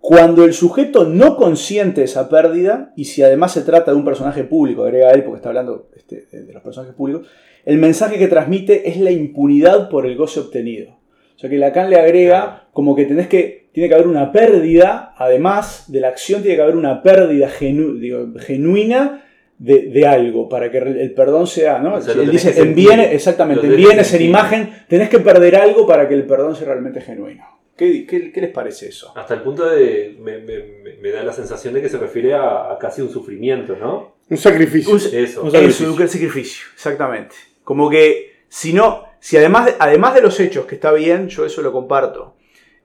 Cuando 0.00 0.44
el 0.44 0.54
sujeto 0.54 1.04
no 1.04 1.36
consiente 1.36 2.04
esa 2.04 2.28
pérdida, 2.28 2.92
y 2.96 3.06
si 3.06 3.22
además 3.22 3.52
se 3.52 3.62
trata 3.62 3.90
de 3.90 3.96
un 3.96 4.04
personaje 4.04 4.44
público, 4.44 4.84
agrega 4.84 5.10
él 5.10 5.24
porque 5.24 5.36
está 5.38 5.48
hablando 5.48 5.90
este, 5.96 6.26
de 6.30 6.52
los 6.52 6.62
personajes 6.62 6.94
públicos, 6.94 7.26
el 7.64 7.78
mensaje 7.78 8.18
que 8.18 8.28
transmite 8.28 8.88
es 8.88 8.98
la 8.98 9.10
impunidad 9.10 9.88
por 9.90 10.06
el 10.06 10.16
goce 10.16 10.40
obtenido. 10.40 10.92
O 11.36 11.38
sea 11.38 11.50
que 11.50 11.58
Lacan 11.58 11.90
le 11.90 11.96
agrega 11.96 12.68
como 12.72 12.96
que 12.96 13.04
tenés 13.04 13.26
que, 13.28 13.68
tiene 13.72 13.88
que 13.88 13.94
haber 13.94 14.06
una 14.06 14.32
pérdida, 14.32 15.14
además 15.16 15.84
de 15.88 16.00
la 16.00 16.08
acción, 16.08 16.42
tiene 16.42 16.56
que 16.56 16.62
haber 16.62 16.76
una 16.76 17.02
pérdida 17.02 17.48
genu- 17.50 17.98
digo, 17.98 18.26
genuina 18.38 19.24
de, 19.58 19.88
de 19.90 20.06
algo 20.06 20.48
para 20.48 20.70
que 20.70 20.78
el 20.78 21.12
perdón 21.14 21.46
sea, 21.46 21.78
¿no? 21.80 21.96
O 21.96 22.00
sea, 22.00 22.14
lo 22.14 22.22
Él 22.22 22.30
dice, 22.30 22.58
en 22.60 22.74
bienes, 22.74 23.12
exactamente, 23.12 23.66
en 23.66 23.76
bienes, 23.76 24.12
en 24.14 24.22
imagen, 24.22 24.70
tenés 24.88 25.08
que 25.08 25.18
perder 25.18 25.56
algo 25.56 25.86
para 25.86 26.08
que 26.08 26.14
el 26.14 26.24
perdón 26.26 26.54
sea 26.56 26.66
realmente 26.68 27.00
genuino. 27.00 27.44
¿Qué, 27.76 28.06
qué- 28.06 28.32
qué 28.32 28.40
les 28.40 28.50
parece 28.50 28.88
eso? 28.88 29.12
Hasta 29.16 29.34
el 29.34 29.42
punto 29.42 29.68
de. 29.68 30.16
Me, 30.20 30.38
me- 30.38 30.96
me- 31.00 31.10
da 31.10 31.22
la 31.22 31.32
sensación 31.32 31.74
de 31.74 31.80
que 31.82 31.88
se 31.88 31.96
refiere 31.98 32.34
a, 32.34 32.72
a 32.72 32.78
casi 32.80 33.02
un 33.02 33.08
sufrimiento, 33.10 33.76
¿no? 33.76 34.16
Un 34.28 34.36
sacrificio. 34.36 34.92
Un- 34.94 34.98
Eso. 34.98 35.12
Un 35.12 35.48
Eso, 35.48 35.50
sacrificio. 35.50 35.92
un 35.92 36.08
sacrificio, 36.08 36.66
exactamente. 36.74 37.36
Como 37.62 37.88
que 37.88 38.32
si 38.48 38.72
no, 38.72 39.04
si 39.20 39.36
además 39.36 39.66
de, 39.66 39.74
además 39.78 40.14
de 40.14 40.22
los 40.22 40.38
hechos, 40.40 40.66
que 40.66 40.74
está 40.74 40.90
bien, 40.92 41.28
yo 41.28 41.44
eso 41.46 41.62
lo 41.62 41.70
comparto, 41.72 42.34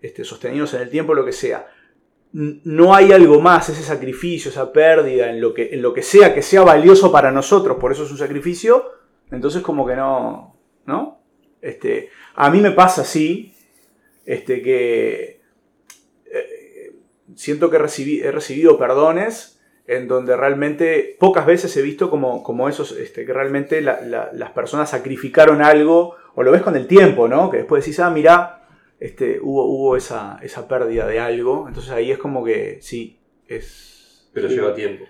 este, 0.02 0.24
sostenidos 0.24 0.74
en 0.76 0.82
el 0.84 0.90
tiempo, 0.90 1.14
lo 1.16 1.26
que 1.26 1.32
sea, 1.32 1.66
no 2.34 2.96
hay 2.96 3.12
algo 3.12 3.40
más, 3.40 3.70
ese 3.70 3.84
sacrificio, 3.84 4.50
esa 4.50 4.72
pérdida, 4.74 5.30
en 5.30 5.40
lo, 5.40 5.54
que, 5.54 5.70
en 5.74 5.82
lo 5.82 5.94
que 5.94 6.02
sea 6.02 6.34
que 6.34 6.42
sea 6.42 6.62
valioso 6.64 7.12
para 7.12 7.32
nosotros, 7.32 7.78
por 7.80 7.92
eso 7.92 8.04
es 8.04 8.12
un 8.12 8.18
sacrificio, 8.18 8.92
entonces 9.32 9.62
como 9.62 9.86
que 9.86 9.96
no, 9.96 10.56
¿no? 10.86 11.20
Este, 11.62 12.10
a 12.36 12.50
mí 12.50 12.60
me 12.60 12.72
pasa 12.72 13.04
así, 13.04 13.54
este, 14.26 14.62
que 14.62 15.42
eh, 16.26 16.96
siento 17.36 17.70
que 17.70 17.78
recibí- 17.78 18.22
he 18.24 18.32
recibido 18.32 18.78
perdones 18.78 19.62
en 19.86 20.08
donde 20.08 20.36
realmente 20.36 21.16
pocas 21.20 21.46
veces 21.46 21.76
he 21.78 21.82
visto 21.82 22.10
como, 22.10 22.42
como 22.42 22.68
esos, 22.70 22.94
este, 22.94 23.26
que 23.26 23.34
realmente 23.34 23.82
la- 23.82 24.02
la- 24.02 24.30
las 24.34 24.52
personas 24.52 24.90
sacrificaron 24.90 25.62
algo, 25.62 26.16
o 26.36 26.42
lo 26.42 26.52
ves 26.52 26.62
con 26.64 26.76
el 26.76 26.88
tiempo, 26.88 27.28
¿no? 27.28 27.50
Que 27.52 27.58
después 27.58 27.84
decís, 27.84 28.00
ah, 28.00 28.10
mirá, 28.10 28.63
este, 29.06 29.40
hubo, 29.42 29.66
hubo 29.66 29.98
esa, 29.98 30.40
esa 30.42 30.68
pérdida 30.68 31.08
de 31.08 31.20
algo, 31.20 31.68
entonces 31.68 31.92
ahí 31.92 32.12
es 32.12 32.18
como 32.18 32.44
que 32.44 32.78
sí, 32.82 33.20
es... 33.48 34.30
Pero 34.34 34.48
lleva 34.48 34.74
tiempo. 34.74 35.06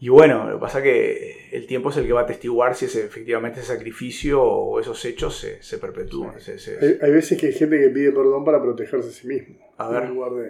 Y 0.00 0.08
bueno, 0.08 0.48
lo 0.50 0.56
que 0.56 0.60
pasa 0.60 0.78
es 0.78 0.84
que 0.84 1.48
el 1.56 1.66
tiempo 1.66 1.90
es 1.90 1.96
el 1.98 2.06
que 2.06 2.12
va 2.12 2.20
a 2.20 2.24
atestiguar 2.24 2.74
si 2.74 2.86
ese, 2.86 3.04
efectivamente 3.04 3.60
ese 3.60 3.68
sacrificio 3.74 4.42
o 4.42 4.80
esos 4.80 5.02
hechos 5.04 5.38
se, 5.38 5.62
se 5.62 5.78
perpetúan. 5.78 6.40
se- 6.40 6.58
se- 6.58 6.78
Hay, 6.78 6.98
hay 7.02 7.12
veces 7.12 7.38
que 7.38 7.46
hay 7.48 7.52
gente 7.52 7.78
que 7.78 7.88
pide 7.90 8.10
perdón 8.12 8.44
para 8.44 8.60
protegerse 8.62 9.08
a 9.08 9.12
sí 9.12 9.26
mismo. 9.26 9.56
A 9.76 9.88
ver. 9.90 10.02
En 10.04 10.08
lugar 10.14 10.32
de, 10.34 10.48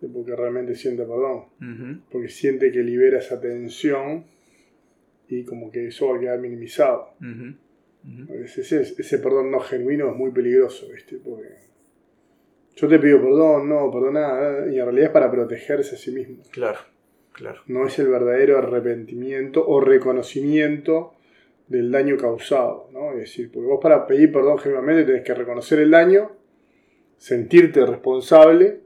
de 0.00 0.12
porque 0.12 0.34
realmente 0.36 0.74
siente 0.74 1.04
perdón. 1.04 2.00
Porque 2.10 2.28
siente 2.28 2.70
que 2.72 2.80
libera 2.80 3.18
esa 3.18 3.40
tensión 3.40 4.26
y 5.28 5.44
como 5.44 5.70
que 5.70 5.86
eso 5.88 6.08
va 6.08 6.16
a 6.16 6.20
quedar 6.20 6.38
minimizado. 6.40 7.14
Ese, 8.44 8.80
ese 8.82 9.18
perdón 9.18 9.50
no 9.50 9.60
genuino 9.60 10.10
es 10.10 10.16
muy 10.16 10.30
peligroso, 10.32 10.88
¿viste? 10.92 11.16
Porque 11.22 11.67
yo 12.80 12.88
te 12.88 12.98
pido 12.98 13.20
perdón, 13.20 13.68
no, 13.68 13.90
perdona, 13.90 14.66
y 14.72 14.78
en 14.78 14.84
realidad 14.84 15.06
es 15.06 15.10
para 15.12 15.30
protegerse 15.30 15.94
a 15.94 15.98
sí 15.98 16.10
mismo. 16.12 16.42
Claro, 16.50 16.78
claro. 17.32 17.60
No 17.66 17.86
es 17.86 17.98
el 17.98 18.08
verdadero 18.08 18.58
arrepentimiento 18.58 19.66
o 19.66 19.80
reconocimiento 19.80 21.14
del 21.66 21.90
daño 21.90 22.16
causado, 22.16 22.88
¿no? 22.92 23.12
Es 23.12 23.18
decir, 23.18 23.50
porque 23.52 23.66
vos 23.68 23.80
para 23.82 24.06
pedir 24.06 24.32
perdón 24.32 24.58
genuinamente 24.58 25.04
tenés 25.04 25.22
que 25.24 25.34
reconocer 25.34 25.80
el 25.80 25.90
daño, 25.90 26.30
sentirte 27.16 27.84
responsable 27.84 28.80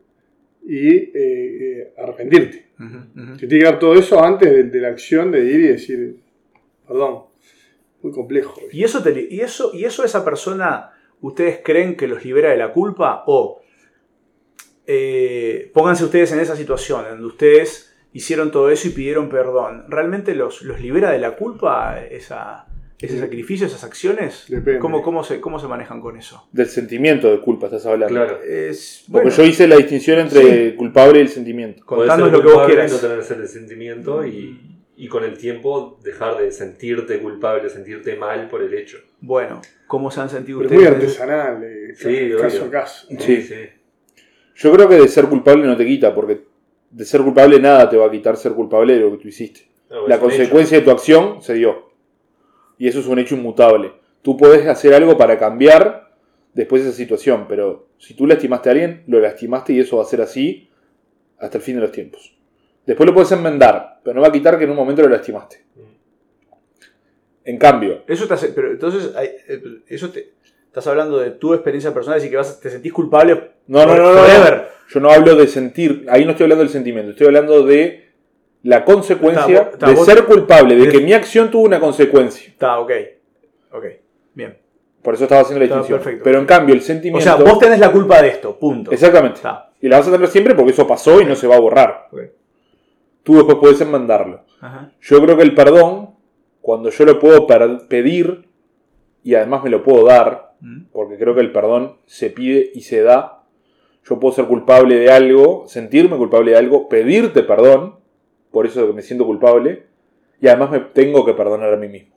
y 0.67 0.89
eh, 0.97 1.11
eh, 1.15 1.95
arrepentirte. 1.99 2.67
Ujú. 2.79 3.37
Te 3.37 3.47
tiene 3.47 3.59
que 3.65 3.71
dar 3.71 3.79
todo 3.79 3.95
eso 3.95 4.23
antes 4.23 4.51
de, 4.51 4.65
de 4.65 4.81
la 4.81 4.89
acción 4.89 5.31
de 5.31 5.45
ir 5.45 5.61
y 5.61 5.69
decir, 5.69 6.17
perdón. 6.87 7.25
Muy 8.03 8.11
complejo. 8.11 8.61
¿Y 8.73 8.83
eso, 8.83 9.01
te- 9.01 9.29
y, 9.31 9.41
eso, 9.43 9.71
¿Y 9.73 9.85
eso 9.85 10.05
esa 10.05 10.25
persona, 10.25 10.91
ustedes 11.21 11.61
creen 11.63 11.97
que 11.97 12.09
los 12.09 12.25
libera 12.25 12.51
de 12.51 12.57
la 12.57 12.73
culpa? 12.73 13.23
O 13.29 13.62
eh, 14.87 15.71
pónganse 15.75 16.05
ustedes 16.05 16.33
en 16.33 16.41
esa 16.41 16.57
situación, 16.57 17.05
donde 17.09 17.27
ustedes 17.27 17.95
hicieron 18.13 18.51
todo 18.51 18.71
eso 18.71 18.89
y 18.89 18.91
pidieron 18.91 19.29
perdón. 19.29 19.85
¿Realmente 19.89 20.35
los, 20.35 20.63
los 20.63 20.81
libera 20.81 21.11
de 21.11 21.19
la 21.19 21.37
culpa 21.37 22.01
esa, 22.01 22.67
ese 23.01 23.15
Sí. 23.15 23.21
sacrificio, 23.21 23.67
esas 23.67 23.85
acciones? 23.85 24.45
Depende. 24.49 24.79
¿Cómo, 24.81 25.03
cómo, 25.03 25.25
se, 25.25 25.41
¿Cómo 25.41 25.59
se 25.59 25.67
manejan 25.69 26.01
con 26.01 26.17
eso? 26.17 26.47
Del 26.53 26.67
sentimiento 26.67 27.31
de 27.31 27.41
culpa 27.41 27.67
estás 27.67 27.87
hablando. 27.87 28.15
Claro. 28.15 28.43
Es, 28.43 29.05
Porque 29.11 29.29
bueno, 29.29 29.37
yo 29.37 29.45
hice 29.45 29.67
la 29.67 29.77
distinción 29.77 30.19
entre 30.19 30.75
culpable 30.77 31.19
y 31.21 31.23
el 31.23 31.29
sentimiento. 31.29 31.85
Contanos 31.87 32.31
lo 32.31 32.43
que 32.43 32.49
vos 32.49 32.67
quieras. 32.67 32.93
No 32.93 32.99
tener 32.99 33.19
ese 33.21 33.47
sentimiento 33.49 34.27
y, 34.27 34.79
y 34.97 35.09
con 35.09 35.25
el 35.25 35.39
tiempo 35.39 35.99
dejar 36.05 36.37
de 36.39 36.51
sentirte 36.53 37.19
culpable, 37.21 37.69
sentirte 37.71 38.15
mal 38.17 38.49
por 38.49 38.63
el 38.63 38.75
hecho. 38.75 38.99
Bueno, 39.21 39.63
¿cómo 39.87 40.11
se 40.11 40.21
han 40.21 40.29
sentido 40.29 40.59
Pero 40.59 40.71
es 40.71 40.77
muy 40.77 40.85
ustedes? 40.85 41.21
artesanal, 41.21 41.63
eh, 41.65 41.95
Sí, 41.95 42.31
caso 42.41 42.65
a 42.67 42.71
caso. 42.71 43.07
¿no? 43.11 43.21
Sí. 43.21 43.49
Yo 44.55 44.73
creo 44.73 44.89
que 44.89 44.97
de 44.97 45.09
ser 45.09 45.27
culpable 45.27 45.67
no 45.67 45.77
te 45.77 45.87
quita, 45.87 46.15
porque 46.15 46.45
de 46.91 47.05
ser 47.05 47.23
culpable 47.23 47.59
nada 47.59 47.89
te 47.89 47.97
va 47.97 48.07
a 48.07 48.11
quitar 48.11 48.37
ser 48.37 48.53
culpable 48.53 48.95
de 48.95 49.01
lo 49.01 49.13
que 49.13 49.19
tú 49.19 49.29
hiciste. 49.29 49.69
No, 49.91 50.07
La 50.07 50.19
consecuencia 50.19 50.79
de 50.79 50.85
tu 50.85 50.91
acción 50.91 51.43
se 51.43 51.55
dio. 51.55 51.91
Y 52.79 52.89
eso 52.89 53.01
es 53.01 53.07
un 53.07 53.19
hecho 53.19 53.35
inmutable. 53.35 53.93
Tú 54.23 54.37
puedes 54.37 54.67
hacer 54.67 54.95
algo 54.95 55.17
para 55.17 55.39
cambiar 55.39 56.13
después 56.55 56.83
de 56.83 56.91
esa 56.91 56.97
situación, 56.97 57.47
pero 57.49 57.89
si 57.99 58.15
tú 58.15 58.27
lastimaste 58.27 58.69
a 58.69 58.73
alguien, 58.73 59.05
lo 59.07 59.21
lastimaste 59.21 59.73
y 59.73 59.81
eso 59.81 59.97
va 59.97 60.03
a 60.03 60.07
ser 60.07 60.21
así 60.21 60.69
hasta 61.39 61.59
el 61.59 61.65
fin 61.65 61.77
de 61.77 61.83
los 61.83 61.93
tiempos. 61.93 62.37
Después 62.87 63.07
lo 63.07 63.15
puedes 63.15 63.33
enmendar, 63.33 64.01
pero 64.03 64.15
no 64.15 64.23
va 64.23 64.29
a 64.29 64.33
quitar 64.33 64.59
que 64.59 64.65
en 64.65 64.71
un 64.71 64.77
momento 64.77 65.03
lo 65.03 65.09
lastimaste. 65.09 65.65
En 67.45 67.59
cambio, 67.59 68.05
Eso 68.07 68.29
te 68.29 68.35
hace, 68.35 68.49
pero 68.49 68.71
entonces, 68.71 69.13
eh, 69.21 69.83
eso 69.89 70.11
te, 70.11 70.35
estás 70.73 70.87
hablando 70.87 71.19
de 71.19 71.33
tu 71.33 71.53
experiencia 71.53 71.93
personal 71.93 72.25
y 72.25 72.31
que 72.31 72.37
vas, 72.39 72.59
te 72.59 72.71
sentís 72.71 72.95
culpable 72.95 73.51
no, 73.67 73.85
no, 73.85 73.95
no, 73.95 74.15
no. 74.15 74.63
Yo 74.89 75.01
no 75.01 75.11
hablo 75.11 75.37
de 75.37 75.47
sentir, 75.47 76.07
ahí 76.09 76.25
no 76.25 76.31
estoy 76.31 76.45
hablando 76.45 76.65
del 76.65 76.73
sentimiento, 76.73 77.11
estoy 77.11 77.27
hablando 77.27 77.63
de 77.63 78.11
la 78.63 78.83
consecuencia 78.83 79.71
de 79.79 79.97
ser 79.97 80.25
culpable, 80.25 80.75
de 80.77 80.89
que 80.89 81.01
mi 81.01 81.13
acción 81.13 81.51
tuvo 81.51 81.65
una 81.65 81.79
consecuencia. 81.79 82.49
Está, 82.49 82.79
ok. 82.79 82.91
Ok, 83.73 83.85
bien. 84.35 84.59
Por 85.03 85.15
eso 85.15 85.25
estaba 85.25 85.43
haciendo 85.43 85.61
la 85.61 85.67
distinción. 85.67 85.99
perfecto. 85.99 86.25
Pero 86.25 86.39
en 86.39 86.47
cambio, 86.47 86.75
el 86.75 86.81
O 86.81 86.85
sentimiento. 86.85 87.25
sea, 87.25 87.37
vos 87.37 87.59
tenés 87.59 87.79
la 87.79 87.93
culpa 87.93 88.23
de 88.23 88.29
esto, 88.29 88.59
punto. 88.59 88.93
Exactamente. 88.93 89.41
Y 89.81 89.89
la 89.89 89.99
vas 89.99 90.09
a 90.09 90.13
tener 90.13 90.29
siempre 90.29 90.55
porque 90.55 90.71
eso 90.73 90.87
pasó 90.87 91.21
y 91.21 91.25
no 91.27 91.35
se 91.35 91.47
va 91.47 91.57
a 91.57 91.61
borrar. 91.61 92.09
Tú 93.23 93.35
después 93.37 93.59
puedes 93.59 93.81
enmandarlo. 93.81 94.45
Ajá. 94.61 94.93
Yo 95.01 95.21
creo 95.23 95.37
que 95.37 95.43
el 95.43 95.55
perdón, 95.55 96.15
cuando 96.61 96.91
yo 96.91 97.05
lo 97.05 97.19
puedo 97.19 97.47
pedir 97.89 98.49
y 99.23 99.35
además 99.35 99.65
me 99.65 99.71
lo 99.71 99.83
puedo 99.83 100.05
dar, 100.05 100.52
Mm. 100.63 100.85
porque 100.93 101.19
creo 101.19 101.35
que 101.35 101.41
el 101.41 101.51
perdón 101.53 101.97
se 102.07 102.31
pide 102.31 102.71
y 102.73 102.83
se 102.83 103.03
da. 103.03 103.43
Yo 104.09 104.19
puedo 104.21 104.33
ser 104.35 104.47
culpable 104.47 104.97
de 104.97 105.11
algo, 105.11 105.65
sentirme 105.67 106.17
culpable 106.17 106.53
de 106.53 106.57
algo, 106.57 106.89
pedirte 106.89 107.43
perdón, 107.43 107.97
por 108.53 108.67
eso 108.67 108.87
que 108.87 108.93
me 108.93 109.03
siento 109.03 109.27
culpable, 109.27 109.85
y 110.41 110.47
además 110.49 110.71
me 110.71 110.81
tengo 110.81 111.25
que 111.25 111.35
perdonar 111.35 111.73
a 111.73 111.77
mí 111.77 111.89
mismo. 111.89 112.15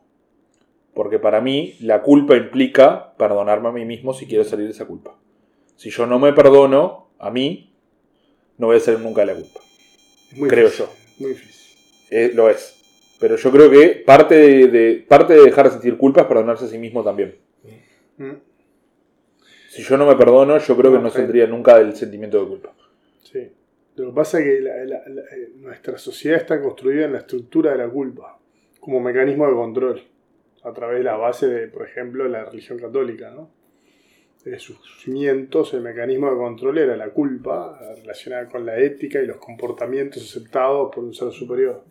Porque 0.93 1.19
para 1.19 1.41
mí 1.41 1.75
la 1.81 2.01
culpa 2.03 2.35
implica 2.37 3.13
perdonarme 3.17 3.69
a 3.69 3.71
mí 3.71 3.83
mismo 3.85 4.13
si 4.13 4.25
quiero 4.27 4.43
salir 4.43 4.65
de 4.67 4.71
esa 4.73 4.85
culpa. 4.85 5.17
Si 5.75 5.89
yo 5.89 6.05
no 6.05 6.19
me 6.19 6.31
perdono 6.33 7.09
a 7.19 7.29
mí, 7.31 7.73
no 8.57 8.67
voy 8.67 8.77
a 8.77 8.79
salir 8.79 8.99
nunca 9.01 9.21
de 9.21 9.27
la 9.27 9.33
culpa. 9.35 9.59
Muy 10.37 10.49
Creo 10.49 10.65
difícil, 10.65 10.85
Muy 11.19 11.29
difícil. 11.31 11.77
Eh, 12.11 12.31
lo 12.33 12.49
es. 12.49 12.75
Pero 13.19 13.35
yo 13.37 13.51
creo 13.51 13.69
que 13.71 14.03
parte 14.05 14.35
de, 14.35 14.67
de- 14.67 15.05
parte 15.07 15.33
de 15.33 15.43
dejar 15.45 15.65
de 15.65 15.71
sentir 15.71 15.97
culpa 15.97 16.21
es 16.21 16.27
perdonarse 16.27 16.65
a 16.65 16.67
sí 16.67 16.77
mismo 16.77 17.03
también. 17.03 17.35
Mm, 18.17 18.31
Si 19.69 19.83
yo 19.83 19.97
no 19.97 20.07
me 20.07 20.15
perdono, 20.15 20.57
yo 20.57 20.77
creo 20.77 20.91
que 20.93 20.99
No, 20.99 21.09
saldría 21.09 21.47
nunca 21.47 21.77
del 21.77 21.93
sentimiento 21.95 22.39
de 22.41 22.47
culpa. 22.47 22.73
Sí. 23.23 23.51
Lo 23.97 24.09
que 24.09 24.15
pasa 24.15 24.39
es 24.39 24.45
que 24.45 24.61
la- 24.61 24.77
la- 24.85 25.03
la- 25.09 25.21
eh, 25.21 25.51
nuestra 25.57 25.97
sociedad 25.97 26.37
está 26.39 26.61
construida 26.61 27.05
en 27.05 27.11
la 27.13 27.19
estructura 27.19 27.71
de 27.71 27.79
la 27.79 27.89
culpa, 27.89 28.39
como 28.79 29.01
mecanismo 29.01 29.45
de 29.47 29.53
control, 29.53 30.01
a 30.63 30.71
través 30.71 30.99
de 30.99 31.03
la 31.03 31.17
base 31.17 31.47
de, 31.47 31.67
por 31.67 31.85
ejemplo, 31.85 32.25
la 32.29 32.45
religión 32.45 32.79
católica, 32.79 33.31
¿no? 33.31 33.49
De 34.45 34.59
sus 34.59 34.77
cimientos, 35.03 35.73
el 35.73 35.81
mecanismo 35.81 36.29
de 36.31 36.37
control 36.37 36.77
era 36.77 36.95
la 36.95 37.09
culpa, 37.09 37.77
relacionada 37.97 38.47
con 38.47 38.65
la 38.65 38.77
ética 38.79 39.19
y 39.21 39.25
los 39.25 39.37
comportamientos 39.37 40.23
aceptados 40.23 40.93
por 40.93 41.03
un 41.03 41.13
ser 41.13 41.31
superior. 41.31 41.83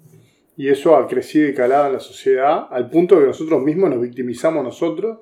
Y 0.57 0.69
eso 0.69 0.97
ha 0.97 1.07
crecido 1.07 1.49
y 1.49 1.55
calado 1.55 1.89
en 1.89 1.95
la 1.95 2.01
sociedad 2.01 2.67
al 2.71 2.89
punto 2.89 3.19
que 3.19 3.27
nosotros 3.27 3.61
mismos 3.63 3.91
nos 3.91 4.01
victimizamos 4.01 4.63
nosotros 4.65 5.19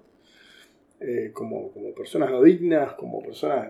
eh, 1.05 1.31
como, 1.33 1.73
como, 1.73 1.93
personas 1.95 2.31
no 2.31 2.43
dignas, 2.43 2.95
como 2.95 3.23
personas... 3.23 3.69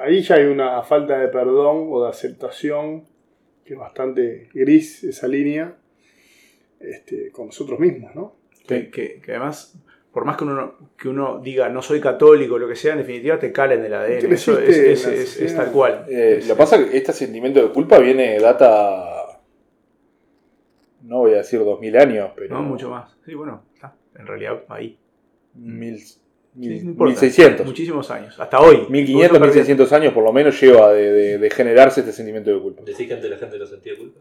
Ahí 0.00 0.22
ya 0.22 0.36
hay 0.36 0.46
una 0.46 0.82
falta 0.82 1.18
de 1.18 1.28
perdón 1.28 1.88
o 1.90 2.04
de 2.04 2.08
aceptación, 2.08 3.04
que 3.64 3.74
es 3.74 3.78
bastante 3.78 4.48
gris 4.54 5.04
esa 5.04 5.28
línea, 5.28 5.76
este, 6.80 7.30
con 7.30 7.46
nosotros 7.46 7.78
mismos, 7.78 8.14
¿no? 8.14 8.36
Que, 8.66 9.20
además 9.28 9.78
por 10.10 10.24
más 10.24 10.38
que 10.38 10.44
uno, 10.44 10.74
que 10.96 11.10
uno 11.10 11.40
diga 11.40 11.68
no 11.68 11.82
soy 11.82 12.00
católico, 12.00 12.58
lo 12.58 12.66
que 12.66 12.74
sea, 12.74 12.92
en 12.92 13.00
definitiva 13.00 13.38
te 13.38 13.52
calen 13.52 13.82
del 13.82 13.92
ADN. 13.92 14.32
Eso 14.32 14.58
es, 14.58 15.54
tal 15.54 15.70
cual. 15.70 16.06
Eh, 16.08 16.40
lo 16.48 16.54
que 16.54 16.58
pasa 16.58 16.78
que 16.78 16.96
este 16.96 17.12
sentimiento 17.12 17.62
de 17.62 17.70
culpa 17.70 17.98
viene, 17.98 18.38
data, 18.40 19.42
no 21.02 21.18
voy 21.18 21.34
a 21.34 21.36
decir 21.36 21.62
2000 21.62 21.96
años, 21.98 22.30
pero... 22.34 22.54
No, 22.54 22.62
mucho 22.62 22.88
más. 22.88 23.14
Sí, 23.26 23.34
bueno, 23.34 23.64
está, 23.74 23.94
en 24.18 24.26
realidad 24.26 24.64
ahí. 24.70 24.98
Mil, 25.52 26.00
1600. 26.56 27.66
Muchísimos 27.66 28.10
años, 28.10 28.38
hasta 28.40 28.60
hoy. 28.60 28.86
1500, 28.88 29.40
1600 29.40 29.92
años 29.92 30.12
por 30.12 30.24
lo 30.24 30.32
menos 30.32 30.60
lleva 30.60 30.92
de, 30.92 31.38
de, 31.38 31.50
generarse 31.50 32.00
este 32.00 32.12
sentimiento 32.12 32.50
de 32.50 32.60
culpa. 32.60 32.82
¿Decís 32.84 33.06
que 33.06 33.14
antes 33.14 33.30
la 33.30 33.36
gente 33.36 33.58
no 33.58 33.66
sentía 33.66 33.96
culpa? 33.96 34.20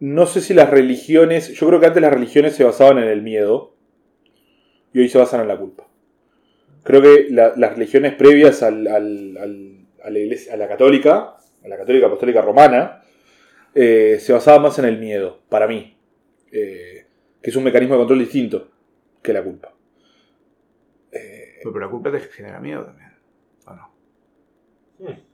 No 0.00 0.26
sé 0.26 0.40
si 0.40 0.54
las 0.54 0.70
religiones, 0.70 1.52
yo 1.52 1.66
creo 1.66 1.80
que 1.80 1.86
antes 1.86 2.00
las 2.00 2.12
religiones 2.12 2.54
se 2.54 2.62
basaban 2.62 2.98
en 2.98 3.08
el 3.08 3.22
miedo 3.22 3.74
y 4.92 5.00
hoy 5.00 5.08
se 5.08 5.18
basan 5.18 5.40
en 5.40 5.48
la 5.48 5.58
culpa. 5.58 5.88
Creo 6.84 7.02
que 7.02 7.26
las 7.30 7.72
religiones 7.74 8.14
previas 8.14 8.62
al, 8.62 8.86
a, 8.86 9.00
la 9.00 9.42
a 10.52 10.56
la 10.56 10.68
católica, 10.68 11.36
a 11.64 11.68
la 11.68 11.76
católica 11.76 12.06
apostólica 12.06 12.40
romana, 12.40 13.02
eh, 13.74 14.18
se 14.20 14.32
basaban 14.32 14.62
más 14.62 14.78
en 14.78 14.86
el 14.86 14.98
miedo, 14.98 15.40
para 15.48 15.66
mí, 15.66 15.96
eh, 16.50 17.06
que 17.42 17.50
es 17.50 17.56
un 17.56 17.64
mecanismo 17.64 17.94
de 17.94 17.98
control 17.98 18.20
distinto 18.20 18.70
que 19.20 19.32
la 19.32 19.42
culpa. 19.42 19.74
Pero 21.62 21.78
la 21.78 21.88
culpa 21.88 22.10
te 22.10 22.20
genera 22.20 22.60
miedo 22.60 22.84
también, 22.84 23.12
¿o 23.66 23.74
no? 23.74 23.90
Hmm. 24.98 25.28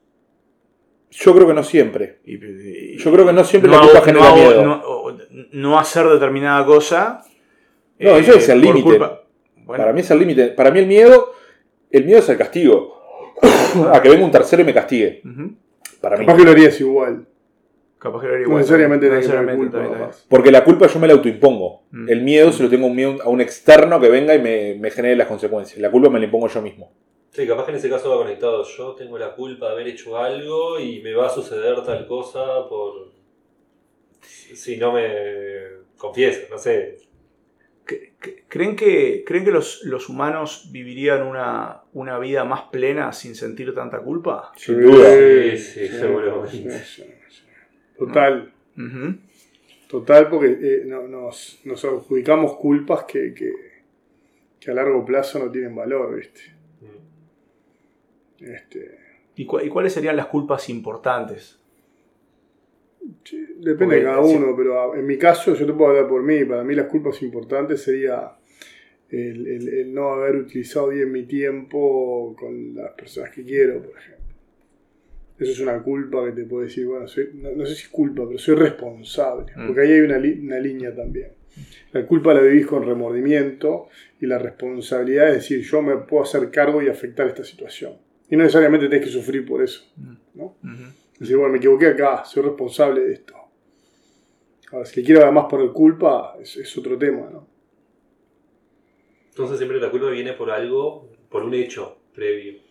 Yo 1.11 1.33
creo 1.33 1.47
que 1.47 1.53
no 1.53 1.63
siempre. 1.63 2.19
Yo 2.25 3.11
creo 3.11 3.25
que 3.25 3.33
no 3.33 3.43
siempre 3.43 3.71
no 3.71 3.77
la 3.77 3.83
culpa 3.83 3.97
hago, 3.97 4.05
genera 4.05 4.33
miedo. 4.33 4.83
No, 5.53 5.79
hacer 5.79 6.07
determinada 6.07 6.65
cosa. 6.65 7.23
No, 7.99 8.17
eso 8.17 8.33
eh, 8.33 8.37
es 8.37 8.49
el 8.49 8.59
límite. 8.59 8.99
Para 9.65 9.93
mí 9.93 10.01
es 10.01 10.11
el 10.11 10.19
límite. 10.19 10.47
Para 10.49 10.71
mí 10.71 10.79
el 10.79 10.87
miedo, 10.87 11.33
el 11.89 12.05
miedo 12.05 12.19
es 12.19 12.29
el 12.29 12.37
castigo. 12.37 13.01
a 13.93 14.01
que 14.01 14.09
venga 14.09 14.25
un 14.25 14.31
tercero 14.31 14.61
y 14.61 14.65
me 14.65 14.73
castigue. 14.73 15.21
Uh. 15.23 15.53
Para 16.01 16.17
mí. 16.17 16.25
Capaz 16.25 16.37
que 16.37 16.43
lo 16.43 16.51
harías 16.51 16.79
igual. 16.81 17.25
Capaz 18.05 18.21
que 18.21 18.27
igual. 18.27 18.49
No 18.49 18.57
necesariamente, 18.57 19.09
no 19.09 19.55
culpa. 19.55 20.11
Porque 20.29 20.51
la 20.51 20.63
culpa 20.63 20.85
yo 20.85 20.99
me 20.99 21.07
la 21.07 21.13
autoimpongo. 21.13 21.85
Mm. 21.89 22.09
El 22.09 22.21
miedo 22.21 22.51
se 22.51 22.61
lo 22.61 22.69
tengo 22.69 22.85
un, 22.85 22.95
miedo 22.95 23.17
a 23.23 23.29
un 23.29 23.41
externo 23.41 23.99
que 23.99 24.09
venga 24.09 24.35
y 24.35 24.39
me, 24.39 24.91
genere 24.91 25.15
las 25.15 25.27
consecuencias. 25.27 25.79
La 25.79 25.89
culpa 25.89 26.09
me 26.09 26.19
la 26.19 26.25
impongo 26.25 26.47
yo 26.47 26.61
mismo. 26.61 26.93
Sí, 27.31 27.47
capaz 27.47 27.65
que 27.65 27.71
en 27.71 27.77
ese 27.77 27.89
caso 27.89 28.11
va 28.11 28.17
conectado. 28.17 28.63
Yo 28.63 28.93
tengo 28.93 29.17
la 29.17 29.33
culpa 29.33 29.69
de 29.69 29.71
haber 29.71 29.87
hecho 29.87 30.17
algo 30.17 30.79
y 30.79 31.01
me 31.01 31.15
va 31.15 31.25
a 31.25 31.29
suceder 31.29 31.83
tal 31.83 32.05
cosa 32.05 32.69
por. 32.69 33.09
Si 34.21 34.77
no 34.77 34.93
me 34.93 35.07
confieso, 35.97 36.41
no 36.51 36.59
sé. 36.59 36.99
¿Creen 38.47 38.75
que, 38.75 39.23
creen 39.25 39.45
que 39.45 39.51
los, 39.51 39.83
los 39.83 40.09
humanos 40.09 40.69
vivirían 40.71 41.23
una, 41.23 41.81
una, 41.93 42.17
vida 42.19 42.43
más 42.43 42.63
plena 42.71 43.11
sin 43.13 43.35
sentir 43.35 43.73
tanta 43.73 43.99
culpa? 43.99 44.51
Sin 44.55 44.81
duda. 44.81 45.09
Sí, 45.09 45.57
sí, 45.57 45.57
sí, 45.57 45.87
sí 45.87 45.97
seguro. 45.97 46.47
Sí, 46.47 46.67
Total. 47.97 48.53
Total, 49.87 50.29
porque 50.29 50.57
eh, 50.61 50.85
nos, 50.85 51.59
adjudicamos 51.65 52.55
culpas 52.57 53.03
que, 53.05 53.33
que, 53.33 54.71
a 54.71 54.73
largo 54.73 55.05
plazo 55.05 55.39
no 55.39 55.51
tienen 55.51 55.75
valor, 55.75 56.15
¿viste? 56.15 56.41
Mm. 56.81 58.45
Este... 58.45 59.05
¿Y, 59.37 59.45
cuáles 59.45 59.93
serían 59.93 60.15
las 60.15 60.27
culpas 60.27 60.69
importantes? 60.69 61.59
Depende 63.57 63.97
de 63.97 64.03
cada 64.03 64.21
uno, 64.21 64.55
pero 64.55 64.95
en 64.95 65.05
mi 65.05 65.17
caso, 65.17 65.53
yo 65.53 65.65
te 65.65 65.73
puedo 65.73 65.91
hablar 65.91 66.07
por 66.07 66.23
mí, 66.23 66.45
para 66.45 66.63
mí 66.63 66.73
las 66.73 66.87
culpas 66.87 67.21
importantes 67.21 67.83
sería 67.83 68.31
el 69.09 69.93
no 69.93 70.13
haber 70.13 70.37
utilizado 70.37 70.87
bien 70.87 71.11
mi 71.11 71.23
tiempo 71.23 72.35
con 72.39 72.75
las 72.75 72.93
personas 72.93 73.31
que 73.31 73.43
quiero, 73.43 73.81
por 73.83 73.97
ejemplo. 73.97 74.24
Eso 75.37 75.51
es 75.51 75.59
una 75.59 75.81
culpa 75.83 76.25
que 76.25 76.31
te 76.31 76.45
puede 76.45 76.67
decir, 76.67 76.87
bueno, 76.87 77.07
soy, 77.07 77.29
no, 77.33 77.65
sé 77.65 77.75
si 77.75 77.83
es 77.83 77.89
culpa, 77.89 78.23
pero 78.25 78.39
soy 78.39 78.55
responsable. 78.55 79.51
Mm. 79.55 79.67
Porque 79.67 79.81
ahí 79.81 79.91
hay 79.91 80.01
una, 80.01 80.17
línea 80.59 80.95
también. 80.95 81.31
La 81.91 82.05
culpa 82.05 82.33
la 82.33 82.41
vivís 82.41 82.65
con 82.65 82.85
remordimiento 82.85 83.89
y 84.19 84.25
la 84.25 84.37
responsabilidad 84.37 85.29
es 85.29 85.35
decir, 85.35 85.61
yo 85.61 85.81
me 85.81 85.97
puedo 85.97 86.23
hacer 86.23 86.49
cargo 86.51 86.81
y 86.81 86.87
afectar 86.87 87.27
esta 87.27 87.43
situación. 87.43 87.97
Y 88.29 88.35
no 88.35 88.43
necesariamente 88.43 88.87
tenés 88.87 89.05
que 89.05 89.11
sufrir 89.11 89.45
por 89.45 89.61
eso. 89.61 89.85
Mm. 89.97 90.15
¿no? 90.35 90.55
Es 91.13 91.19
decir, 91.19 91.37
bueno, 91.37 91.51
me 91.51 91.57
equivoqué 91.57 91.87
acá, 91.87 92.23
soy 92.23 92.43
responsable 92.43 93.01
de 93.01 93.13
esto. 93.13 93.35
Ahora, 94.71 94.85
si 94.85 94.99
le 94.99 95.05
quiero 95.05 95.21
además 95.21 95.45
poner 95.49 95.71
culpa, 95.71 96.35
es, 96.41 96.55
es, 96.57 96.77
otro 96.77 96.97
tema. 96.97 97.29
¿no? 97.31 97.47
Entonces 99.29 99.57
siempre 99.57 99.79
la 99.79 99.91
culpa 99.91 100.09
viene 100.09 100.33
por 100.33 100.49
algo, 100.49 101.09
por 101.29 101.43
un 101.43 101.53
hecho 101.53 101.97
previo. 102.13 102.64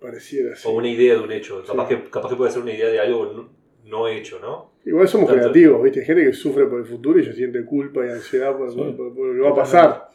Pareciera 0.00 0.52
así. 0.52 0.68
O 0.68 0.72
una 0.72 0.88
idea 0.88 1.14
de 1.14 1.20
un 1.20 1.32
hecho. 1.32 1.62
Capaz, 1.64 1.88
que, 1.88 2.04
capaz 2.04 2.28
que 2.28 2.36
puede 2.36 2.50
ser 2.50 2.62
una 2.62 2.72
idea 2.72 2.88
de 2.88 3.00
algo 3.00 3.48
no, 3.84 4.08
hecho, 4.08 4.38
¿no? 4.40 4.72
Igual 4.84 5.08
somos 5.08 5.30
creativos, 5.30 5.82
¿viste? 5.82 6.00
Hay 6.00 6.06
gente 6.06 6.24
que 6.24 6.32
sufre 6.32 6.66
por 6.66 6.80
el 6.80 6.86
futuro 6.86 7.18
y 7.18 7.24
se 7.24 7.32
siente 7.32 7.64
culpa 7.64 8.04
y 8.04 8.10
ansiedad 8.10 8.56
por, 8.56 8.70
sí. 8.70 8.76
por, 8.76 9.16
lo 9.16 9.34
que 9.34 9.40
va 9.40 9.50
a 9.50 9.54
pasar. 9.54 10.08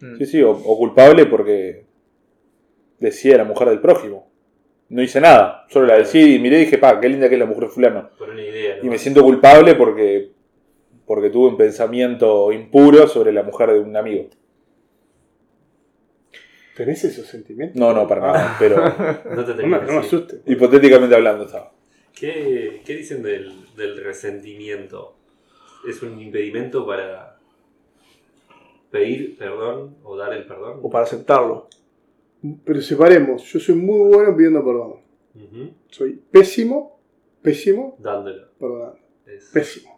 Mm. 0.00 0.16
Sí, 0.18 0.26
sí, 0.26 0.42
o, 0.42 0.56
culpable 0.56 1.26
porque 1.26 1.84
decía 2.98 3.36
la 3.36 3.44
mujer 3.44 3.68
del 3.68 3.80
prójimo. 3.80 4.30
No 4.88 5.02
hice 5.02 5.20
nada, 5.20 5.66
solo 5.68 5.86
la 5.86 5.98
decía 5.98 6.26
y 6.26 6.38
miré 6.38 6.58
y 6.58 6.60
dije, 6.60 6.78
pa, 6.78 7.00
qué 7.00 7.08
linda 7.08 7.28
que 7.28 7.34
es 7.34 7.40
la 7.40 7.46
mujer 7.46 7.68
fulana. 7.68 8.10
Y 8.82 8.88
me 8.88 8.98
siento 8.98 9.22
culpable 9.22 9.74
porque, 9.74 10.30
porque 11.06 11.30
tuve 11.30 11.48
un 11.48 11.56
pensamiento 11.56 12.52
impuro 12.52 13.06
sobre 13.08 13.32
la 13.32 13.42
mujer 13.42 13.72
de 13.72 13.80
un 13.80 13.96
amigo. 13.96 14.28
¿Tenés 16.74 17.04
esos 17.04 17.26
sentimientos? 17.26 17.76
No, 17.76 17.92
no, 17.92 18.06
para 18.08 18.20
nada, 18.20 18.52
ah. 18.52 18.56
pero. 18.58 18.76
No 19.36 19.44
te 19.44 19.54
no, 19.54 19.80
no 19.80 19.92
me 19.92 19.98
asustes. 19.98 20.40
Hipotéticamente 20.46 21.14
hablando, 21.14 21.44
estaba. 21.44 21.72
¿Qué, 22.14 22.82
dicen 22.86 23.22
del, 23.22 23.96
resentimiento? 24.02 25.16
¿Es 25.88 26.02
un 26.02 26.20
impedimento 26.20 26.86
para 26.86 27.38
pedir 28.90 29.36
perdón 29.36 29.96
o 30.02 30.16
dar 30.16 30.32
el 30.32 30.46
perdón? 30.46 30.80
O 30.82 30.90
para 30.90 31.04
aceptarlo. 31.04 31.68
Pero 32.64 32.80
separemos, 32.80 33.42
yo 33.44 33.60
soy 33.60 33.74
muy 33.74 34.08
bueno 34.08 34.34
pidiendo 34.36 34.64
perdón. 34.64 34.94
Soy 35.90 36.20
pésimo, 36.30 36.98
pésimo. 37.42 37.96
Dándolo. 37.98 38.48
Perdón. 38.58 38.94
Pésimo. 39.52 39.93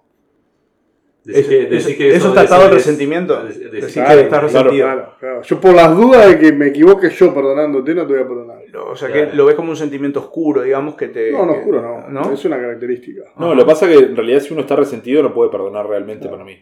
Es 1.26 1.46
que, 1.48 1.76
eso, 1.76 1.88
que 1.96 2.14
eso, 2.14 2.28
está 2.28 2.44
estado 2.44 2.64
de 2.64 2.74
resentimiento. 2.74 3.42
Decir 3.42 3.70
que 4.04 4.20
estás 4.20 4.42
resentido. 4.42 4.86
Claro, 4.86 5.14
claro. 5.18 5.42
Yo 5.42 5.60
por 5.60 5.74
las 5.74 5.96
dudas 5.96 6.28
de 6.28 6.38
que 6.38 6.52
me 6.52 6.68
equivoque 6.68 7.10
yo 7.10 7.34
perdonándote, 7.34 7.94
no 7.94 8.06
te 8.06 8.12
voy 8.12 8.22
a 8.22 8.28
perdonar. 8.28 8.58
No, 8.72 8.84
o 8.86 8.96
sea 8.96 9.12
que 9.12 9.26
lo 9.34 9.46
ves 9.46 9.56
como 9.56 9.70
un 9.70 9.76
sentimiento 9.76 10.20
oscuro, 10.20 10.62
digamos, 10.62 10.94
que 10.94 11.08
te... 11.08 11.32
No, 11.32 11.44
no 11.46 11.52
oscuro 11.52 11.82
no. 11.82 12.08
no. 12.08 12.32
Es 12.32 12.44
una 12.44 12.56
característica. 12.56 13.22
No, 13.38 13.54
lo 13.54 13.62
que 13.62 13.66
pasa 13.66 13.90
es 13.90 13.98
que 13.98 14.04
en 14.04 14.16
realidad 14.16 14.40
si 14.40 14.52
uno 14.52 14.62
está 14.62 14.76
resentido 14.76 15.22
no 15.22 15.34
puede 15.34 15.50
perdonar 15.50 15.88
realmente 15.88 16.28
para 16.28 16.44
mí. 16.44 16.58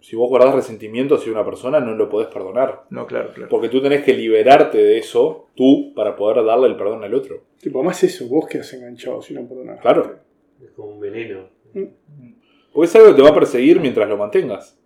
Si 0.00 0.14
vos 0.14 0.28
guardás 0.28 0.54
resentimiento 0.54 1.16
hacia 1.16 1.32
una 1.32 1.44
persona, 1.44 1.80
no 1.80 1.94
lo 1.94 2.08
podés 2.08 2.28
perdonar. 2.28 2.84
No, 2.90 3.06
claro, 3.06 3.32
claro. 3.34 3.48
Porque 3.48 3.68
tú 3.68 3.82
tenés 3.82 4.04
que 4.04 4.12
liberarte 4.12 4.78
de 4.78 4.98
eso, 4.98 5.48
tú, 5.56 5.92
para 5.96 6.14
poder 6.14 6.44
darle 6.44 6.68
el 6.68 6.76
perdón 6.76 7.02
al 7.02 7.12
otro. 7.12 7.42
Tipo, 7.60 7.80
además 7.80 8.02
eso, 8.04 8.28
vos 8.28 8.46
quedas 8.48 8.72
enganchado 8.72 9.20
si 9.20 9.34
no 9.34 9.48
perdonás. 9.48 9.80
Claro. 9.80 10.20
Es 10.62 10.70
como 10.70 10.90
un 10.90 11.00
veneno. 11.00 11.48
Mm. 11.74 12.35
Porque 12.76 12.90
es 12.90 12.96
algo 12.96 13.08
que 13.08 13.14
te 13.14 13.22
va 13.22 13.30
a 13.30 13.34
perseguir 13.34 13.80
mientras 13.80 14.06
lo 14.06 14.18
mantengas. 14.18 14.78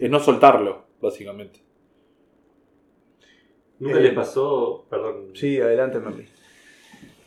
Es 0.00 0.10
no 0.10 0.18
soltarlo, 0.18 0.88
básicamente. 1.00 1.60
¿Nunca 3.78 4.00
les 4.00 4.10
eh, 4.10 4.14
pasó, 4.16 4.84
perdón? 4.90 5.30
Sí, 5.32 5.60
adelante, 5.60 6.00
Merly. 6.00 6.26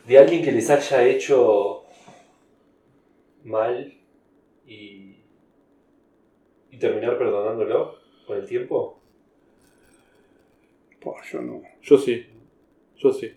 De 0.06 0.18
alguien 0.18 0.44
que 0.44 0.52
les 0.52 0.68
haya 0.68 1.08
hecho 1.08 1.84
mal 3.44 3.94
y, 4.66 5.24
y 6.70 6.78
terminar 6.78 7.16
perdonándolo 7.16 7.94
con 8.26 8.36
el 8.36 8.44
tiempo. 8.44 9.00
Pues 11.00 11.32
yo 11.32 11.40
no. 11.40 11.62
Yo 11.80 11.96
sí. 11.96 12.26
Yo 12.96 13.10
sí. 13.10 13.32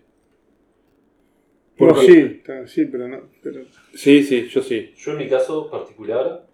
Porque... 1.78 2.42
No, 2.46 2.66
sí, 2.66 2.84
pero 2.84 3.08
no. 3.08 3.22
Sí, 3.94 4.22
sí, 4.22 4.48
yo 4.48 4.60
sí. 4.60 4.92
Yo 4.98 5.12
en 5.12 5.16
mi 5.16 5.30
caso 5.30 5.70
particular 5.70 6.52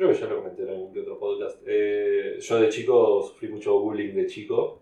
creo 0.00 0.12
que 0.14 0.18
ya 0.18 0.28
lo 0.28 0.36
comenté 0.36 0.62
en 0.62 0.70
algún 0.70 0.98
otro 0.98 1.18
podcast. 1.18 1.62
Eh, 1.66 2.38
yo 2.40 2.58
de 2.58 2.70
chico 2.70 3.22
sufrí 3.22 3.48
mucho 3.48 3.78
bullying 3.80 4.14
de 4.14 4.26
chico 4.26 4.80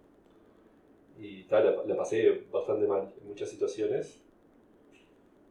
y 1.19 1.43
tal, 1.43 1.83
la, 1.89 1.97
pasé 1.97 2.45
bastante 2.53 2.87
mal 2.87 3.13
en 3.21 3.27
muchas 3.27 3.51
situaciones. 3.51 4.23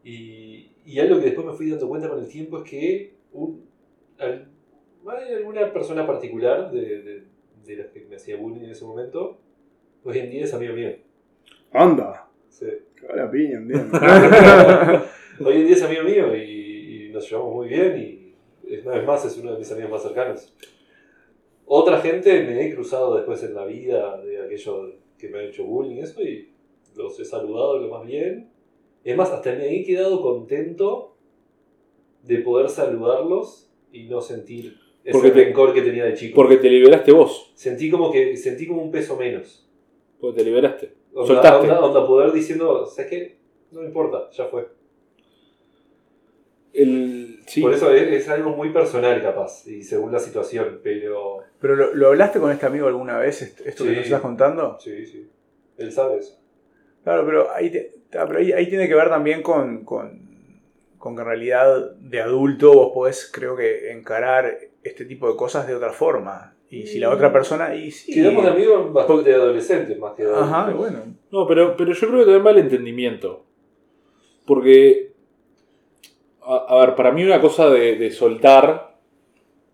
Y, 0.05 0.71
algo 0.97 1.19
que 1.19 1.25
después 1.25 1.45
me 1.45 1.51
fui 1.51 1.69
dando 1.69 1.89
cuenta 1.89 2.07
con 2.07 2.19
el 2.19 2.29
tiempo 2.29 2.59
es 2.59 2.69
que 2.69 3.13
un, 3.33 3.65
al, 4.17 4.47
alguna 5.05 5.73
persona 5.73 6.07
particular 6.07 6.71
de, 6.71 7.25
las 7.75 7.87
que 7.87 8.05
me 8.05 8.15
hacía 8.15 8.37
bullying 8.37 8.63
en 8.63 8.71
ese 8.71 8.85
momento, 8.85 9.37
hoy 10.05 10.19
en 10.19 10.31
día 10.31 10.45
es 10.45 10.53
amigo 10.53 10.75
mío. 10.75 10.95
¡Anda! 11.73 12.29
Sí. 12.47 12.67
la 13.13 13.29
piña, 13.29 13.59
un 13.59 13.67
día. 13.67 13.85
hoy 15.45 15.55
en 15.57 15.65
día 15.65 15.75
es 15.75 15.83
amigo 15.83 16.03
mío 16.03 16.33
y, 16.37 17.07
y 17.07 17.09
nos 17.11 17.29
llevamos 17.29 17.53
muy 17.53 17.67
bien 17.67 17.97
y 17.99 18.16
una 18.83 18.95
vez 18.95 19.05
más, 19.05 19.25
es 19.25 19.37
uno 19.37 19.53
de 19.53 19.59
mis 19.59 19.71
amigos 19.71 19.91
más 19.91 20.03
cercanos. 20.03 20.53
Otra 21.65 21.99
gente 21.99 22.43
me 22.43 22.65
he 22.65 22.73
cruzado 22.73 23.15
después 23.15 23.43
en 23.43 23.53
la 23.53 23.65
vida 23.65 24.21
de 24.21 24.41
aquello 24.41 24.93
que 25.17 25.29
me 25.29 25.39
han 25.39 25.45
hecho 25.45 25.65
bullying, 25.65 25.97
eso, 25.97 26.21
y 26.21 26.49
los 26.95 27.19
he 27.19 27.25
saludado 27.25 27.77
lo 27.79 27.89
más 27.89 28.05
bien. 28.05 28.49
Es 29.03 29.15
más, 29.15 29.31
hasta 29.31 29.53
me 29.53 29.75
he 29.75 29.83
quedado 29.83 30.21
contento 30.21 31.15
de 32.23 32.37
poder 32.39 32.69
saludarlos 32.69 33.69
y 33.91 34.03
no 34.03 34.21
sentir 34.21 34.77
ese 35.03 35.13
porque 35.13 35.31
rencor 35.31 35.73
te, 35.73 35.79
que 35.79 35.85
tenía 35.85 36.05
de 36.05 36.13
chico. 36.13 36.35
Porque 36.35 36.57
te 36.57 36.69
liberaste 36.69 37.11
vos. 37.11 37.51
Sentí 37.55 37.89
como 37.89 38.11
que 38.11 38.35
sentí 38.35 38.67
como 38.67 38.81
un 38.81 38.91
peso 38.91 39.15
menos. 39.15 39.65
Porque 40.19 40.39
te 40.39 40.45
liberaste. 40.45 40.93
Onda, 41.13 41.27
Soltaste. 41.27 41.67
Onda, 41.67 41.85
onda 41.85 42.07
poder 42.07 42.31
diciendo, 42.33 42.85
¿sabes 42.85 43.09
qué? 43.09 43.37
No 43.71 43.81
me 43.81 43.87
importa, 43.87 44.29
ya 44.31 44.45
fue. 44.45 44.67
El, 46.73 47.39
sí. 47.47 47.61
Por 47.61 47.73
eso 47.73 47.91
es, 47.93 48.03
es 48.11 48.29
algo 48.29 48.51
muy 48.51 48.71
personal, 48.71 49.21
capaz, 49.21 49.65
y 49.67 49.81
según 49.83 50.11
la 50.11 50.19
situación, 50.19 50.79
pero. 50.83 51.39
¿Pero 51.59 51.75
lo, 51.75 51.93
lo 51.95 52.07
hablaste 52.09 52.39
con 52.39 52.51
este 52.51 52.65
amigo 52.65 52.87
alguna 52.87 53.17
vez, 53.17 53.41
est- 53.41 53.61
esto 53.65 53.83
que 53.83 53.91
nos 53.91 54.03
estás 54.03 54.21
contando? 54.21 54.77
Sí, 54.79 55.05
sí. 55.05 55.27
Él 55.77 55.91
sabe 55.91 56.17
eso. 56.19 56.39
Claro, 57.03 57.25
pero 57.25 57.51
ahí, 57.51 57.69
te- 57.71 57.91
ah, 58.17 58.25
pero 58.27 58.39
ahí, 58.39 58.51
ahí 58.51 58.67
tiene 58.69 58.87
que 58.87 58.93
ver 58.95 59.09
también 59.09 59.41
con, 59.41 59.83
con, 59.85 60.21
con 60.97 61.15
que 61.15 61.21
en 61.21 61.27
realidad 61.27 61.95
de 61.95 62.21
adulto 62.21 62.73
vos 62.73 62.91
podés, 62.93 63.29
creo 63.33 63.55
que, 63.55 63.91
encarar 63.91 64.57
este 64.83 65.05
tipo 65.05 65.29
de 65.31 65.35
cosas 65.37 65.67
de 65.67 65.75
otra 65.75 65.91
forma. 65.93 66.53
Y 66.69 66.85
si 66.85 66.99
la 66.99 67.09
otra 67.11 67.31
persona... 67.31 67.73
Y 67.75 67.91
sí, 67.91 68.13
Quedamos 68.13 68.43
de 68.43 68.51
amigos 68.51 68.91
bastante 68.91 69.33
adolescentes, 69.33 69.97
más 69.97 70.13
que 70.15 70.25
de 70.25 70.33
Ajá, 70.35 70.69
bueno. 70.71 70.99
No, 71.31 71.47
pero, 71.47 71.77
pero 71.77 71.93
yo 71.93 72.07
creo 72.07 72.19
que 72.19 72.25
también 72.25 72.45
va 72.45 72.51
el 72.51 72.57
entendimiento. 72.57 73.45
Porque, 74.45 75.06
a, 76.47 76.79
ver, 76.79 76.95
para 76.95 77.11
mí 77.11 77.23
una 77.23 77.41
cosa 77.41 77.69
de, 77.69 78.09
soltar, 78.11 78.97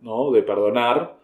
¿no? 0.02 0.32
De 0.32 0.42
perdonar, 0.42 1.18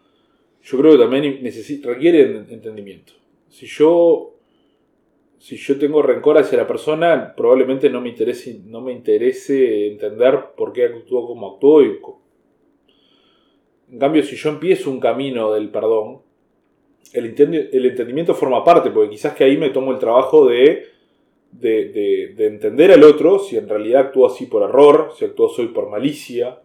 yo 0.62 0.78
creo 0.78 0.92
que 0.92 1.00
también 1.00 1.42
requiere 1.84 2.22
en- 2.22 2.48
entendimiento. 2.50 3.14
Si 3.48 3.66
yo, 3.66 4.36
si 5.40 5.58
yo 5.58 5.80
tengo 5.80 6.02
rencor 6.04 6.38
hacia 6.38 6.60
la 6.60 6.68
persona, 6.68 7.34
probablemente 7.36 7.90
no 7.90 8.00
me 8.00 8.10
interese, 8.10 8.62
no 8.66 8.82
me 8.82 8.92
interese 8.92 9.88
entender 9.88 10.52
por 10.56 10.72
qué 10.72 10.86
actuó 10.86 11.26
como 11.26 11.54
actuó. 11.54 11.82
Y, 11.82 12.00
en 13.92 13.98
cambio, 13.98 14.22
si 14.22 14.36
yo 14.36 14.50
empiezo 14.50 14.92
un 14.92 15.00
camino 15.00 15.52
del 15.52 15.70
perdón, 15.72 16.22
el 17.12 17.26
entendimiento 17.26 18.36
forma 18.36 18.64
parte, 18.64 18.92
porque 18.92 19.10
quizás 19.10 19.34
que 19.34 19.46
ahí 19.46 19.58
me 19.58 19.72
tomo 19.72 19.92
el 19.92 19.98
trabajo 19.98 20.46
de, 20.46 20.99
de, 21.52 21.90
de- 21.90 22.34
de 22.38 22.48
entender 22.48 22.92
al 22.92 23.04
otro 23.04 23.40
si 23.40 23.58
en 23.58 23.68
realidad 23.68 24.02
actuó 24.08 24.28
así 24.28 24.46
por 24.46 24.64
error, 24.64 25.12
si 25.18 25.26
actuó 25.26 25.52
así 25.52 25.66
por 25.68 25.90
malicia. 25.90 26.60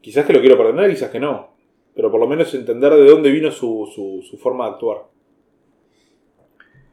Quizás 0.00 0.26
que 0.26 0.32
lo 0.32 0.40
quiero 0.40 0.56
perdonar, 0.56 0.90
quizás 0.90 1.10
que 1.10 1.20
no. 1.20 1.54
Pero 1.94 2.10
por 2.10 2.20
lo 2.20 2.26
menos 2.26 2.52
entender 2.54 2.92
de 2.94 3.04
dónde 3.04 3.30
vino 3.30 3.50
su, 3.50 3.88
su, 3.94 4.22
su 4.28 4.36
forma 4.36 4.64
de 4.66 4.72
actuar. 4.72 5.04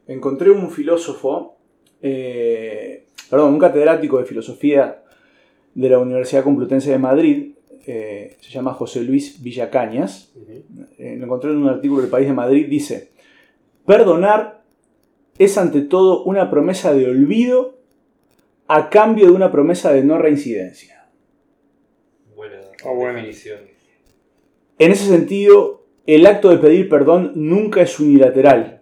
Encontré 0.07 0.49
un 0.51 0.69
filósofo, 0.71 1.57
eh, 2.01 3.05
perdón, 3.29 3.53
un 3.53 3.59
catedrático 3.59 4.17
de 4.19 4.25
filosofía 4.25 5.03
de 5.73 5.89
la 5.89 5.99
Universidad 5.99 6.43
Complutense 6.43 6.91
de 6.91 6.97
Madrid, 6.97 7.51
eh, 7.87 8.35
se 8.39 8.51
llama 8.51 8.73
José 8.73 9.01
Luis 9.03 9.41
Villacañas, 9.41 10.33
eh, 10.97 11.15
lo 11.17 11.25
encontré 11.25 11.51
en 11.51 11.57
un 11.57 11.69
artículo 11.69 12.01
del 12.01 12.09
País 12.11 12.27
de 12.27 12.33
Madrid, 12.33 12.67
dice, 12.67 13.11
perdonar 13.85 14.60
es 15.43 15.57
ante 15.57 15.81
todo 15.81 16.23
una 16.23 16.51
promesa 16.51 16.93
de 16.93 17.09
olvido 17.09 17.79
a 18.67 18.89
cambio 18.89 19.25
de 19.25 19.31
una 19.31 19.51
promesa 19.51 19.91
de 19.91 20.03
no 20.03 20.19
reincidencia. 20.19 21.07
Buena 22.35 22.57
bueno. 22.85 23.15
definición. 23.15 23.59
En 24.77 24.91
ese 24.91 25.05
sentido, 25.05 25.85
el 26.05 26.27
acto 26.27 26.49
de 26.49 26.57
pedir 26.57 26.89
perdón 26.89 27.31
nunca 27.33 27.81
es 27.81 27.99
unilateral, 27.99 28.81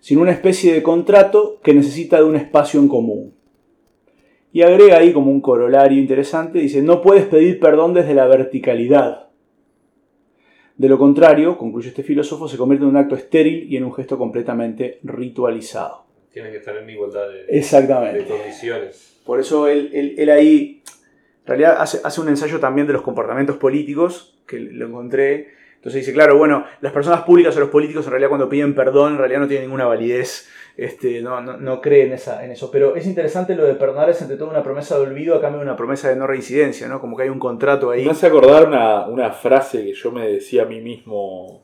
sino 0.00 0.22
una 0.22 0.32
especie 0.32 0.74
de 0.74 0.82
contrato 0.82 1.60
que 1.62 1.74
necesita 1.74 2.18
de 2.18 2.24
un 2.24 2.34
espacio 2.34 2.80
en 2.80 2.88
común. 2.88 3.34
Y 4.52 4.62
agrega 4.62 4.98
ahí 4.98 5.12
como 5.12 5.30
un 5.30 5.40
corolario 5.40 6.00
interesante, 6.00 6.58
dice, 6.58 6.82
no 6.82 7.02
puedes 7.02 7.24
pedir 7.26 7.60
perdón 7.60 7.94
desde 7.94 8.14
la 8.14 8.26
verticalidad. 8.26 9.28
De 10.76 10.88
lo 10.88 10.98
contrario, 10.98 11.56
concluye 11.56 11.88
este 11.88 12.02
filósofo, 12.02 12.48
se 12.48 12.56
convierte 12.56 12.84
en 12.84 12.90
un 12.90 12.96
acto 12.96 13.14
estéril 13.14 13.72
y 13.72 13.76
en 13.76 13.84
un 13.84 13.94
gesto 13.94 14.18
completamente 14.18 14.98
ritualizado. 15.04 16.04
Tienen 16.32 16.50
que 16.50 16.58
estar 16.58 16.76
en 16.76 16.90
igualdad 16.90 17.28
de, 17.28 17.46
Exactamente. 17.58 18.18
de 18.18 18.24
condiciones. 18.24 19.20
Por 19.24 19.38
eso 19.38 19.68
él, 19.68 19.90
él- 19.94 20.14
él 20.18 20.30
ahí, 20.30 20.82
en 21.42 21.46
realidad, 21.46 21.76
hace, 21.80 22.00
hace 22.02 22.20
un 22.20 22.28
ensayo 22.28 22.58
también 22.58 22.86
de 22.88 22.92
los 22.92 23.02
comportamientos 23.02 23.56
políticos, 23.56 24.42
que 24.46 24.58
lo 24.58 24.86
encontré. 24.88 25.48
Entonces 25.76 26.00
dice, 26.00 26.12
claro, 26.12 26.36
bueno, 26.38 26.64
las 26.80 26.92
personas 26.92 27.22
públicas 27.22 27.56
o 27.56 27.60
los 27.60 27.68
políticos 27.68 28.04
en 28.06 28.10
realidad 28.10 28.30
cuando 28.30 28.48
piden 28.48 28.74
perdón, 28.74 29.12
en 29.12 29.18
realidad 29.18 29.40
no 29.40 29.46
tienen 29.48 29.66
ninguna 29.68 29.84
validez, 29.86 30.48
este, 30.76 31.22
no, 31.22 31.40
no, 31.40 31.56
no 31.56 31.80
creen 31.80 32.12
esa, 32.12 32.44
en 32.44 32.50
eso. 32.50 32.70
Pero 32.70 32.96
es 32.96 33.06
interesante 33.06 33.54
lo 33.54 33.64
de 33.64 33.74
perdonar 33.74 34.10
es 34.10 34.20
ante 34.22 34.36
todo 34.36 34.50
una 34.50 34.62
promesa 34.62 34.96
de 34.96 35.02
olvido 35.02 35.36
a 35.36 35.40
cambio 35.40 35.60
de 35.60 35.66
una 35.66 35.76
promesa 35.76 36.08
de 36.08 36.16
no 36.16 36.26
reincidencia, 36.26 36.88
¿no? 36.88 37.00
Como 37.00 37.16
que 37.16 37.24
hay 37.24 37.28
un 37.28 37.38
contrato 37.38 37.90
ahí. 37.90 38.04
Me 38.04 38.10
hace 38.10 38.26
acordar 38.26 38.66
una, 38.66 39.06
una 39.06 39.30
frase 39.30 39.84
que 39.84 39.94
yo 39.94 40.10
me 40.10 40.28
decía 40.28 40.62
a 40.62 40.66
mí 40.66 40.80
mismo, 40.80 41.62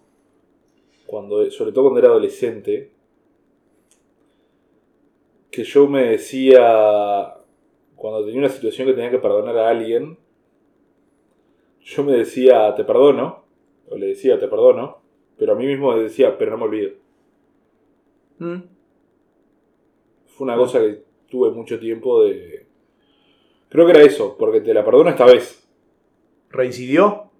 cuando, 1.06 1.50
sobre 1.50 1.72
todo 1.72 1.84
cuando 1.84 2.00
era 2.00 2.08
adolescente, 2.08 2.92
que 5.50 5.64
yo 5.64 5.88
me 5.88 6.10
decía, 6.10 7.34
cuando 7.96 8.24
tenía 8.24 8.38
una 8.38 8.48
situación 8.48 8.86
que 8.86 8.94
tenía 8.94 9.10
que 9.10 9.18
perdonar 9.18 9.56
a 9.58 9.68
alguien, 9.68 10.16
yo 11.80 12.04
me 12.04 12.12
decía, 12.12 12.72
te 12.76 12.84
perdono, 12.84 13.44
o 13.88 13.96
le 13.96 14.06
decía, 14.06 14.38
te 14.38 14.46
perdono, 14.46 14.98
pero 15.36 15.52
a 15.52 15.56
mí 15.56 15.66
mismo 15.66 15.92
me 15.92 16.02
decía, 16.02 16.38
pero 16.38 16.52
no 16.52 16.58
me 16.58 16.64
olvido. 16.64 16.92
¿Mm? 18.38 18.79
Fue 20.40 20.46
una 20.46 20.56
cosa 20.56 20.78
que 20.80 21.02
tuve 21.28 21.50
mucho 21.50 21.78
tiempo 21.78 22.24
de... 22.24 22.64
Creo 23.68 23.84
que 23.84 23.92
era 23.92 24.00
eso, 24.00 24.36
porque 24.38 24.62
te 24.62 24.72
la 24.72 24.82
perdono 24.82 25.10
esta 25.10 25.26
vez. 25.26 25.68
¿Reincidió? 26.48 27.30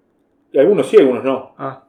Algunos 0.52 0.86
sí, 0.86 0.98
algunos 0.98 1.24
no. 1.24 1.54
Ah, 1.56 1.88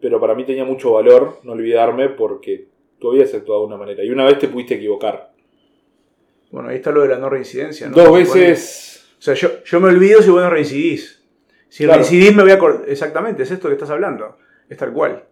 pero 0.00 0.18
para 0.20 0.34
mí 0.34 0.44
tenía 0.44 0.64
mucho 0.64 0.92
valor 0.92 1.38
no 1.44 1.52
olvidarme 1.52 2.08
porque 2.08 2.66
tú 2.98 3.10
habías 3.12 3.32
actuado 3.32 3.60
de 3.60 3.66
una 3.68 3.76
manera 3.76 4.02
y 4.02 4.10
una 4.10 4.24
vez 4.24 4.40
te 4.40 4.48
pudiste 4.48 4.74
equivocar. 4.74 5.32
bueno, 6.50 6.68
ahí 6.70 6.76
está 6.78 6.90
lo 6.90 7.02
de 7.02 7.08
la 7.10 7.18
no 7.18 7.30
reincidencia, 7.30 7.88
¿no? 7.88 7.94
Dos 7.96 8.12
veces... 8.12 9.14
O 9.20 9.22
sea, 9.22 9.34
yo, 9.34 9.62
yo 9.64 9.78
me 9.80 9.88
olvido 9.88 10.20
si 10.20 10.30
vos 10.30 10.42
no 10.42 10.50
reincidís. 10.50 11.24
Si 11.68 11.84
Claro. 11.84 12.00
reincidís 12.00 12.34
me 12.34 12.42
voy 12.42 12.50
a 12.50 12.56
acordar. 12.56 12.88
Exactamente, 12.88 13.44
es 13.44 13.50
esto 13.52 13.68
que 13.68 13.74
estás 13.74 13.90
hablando. 13.90 14.36
Es 14.68 14.76
tal 14.78 14.92
cual. 14.92 15.24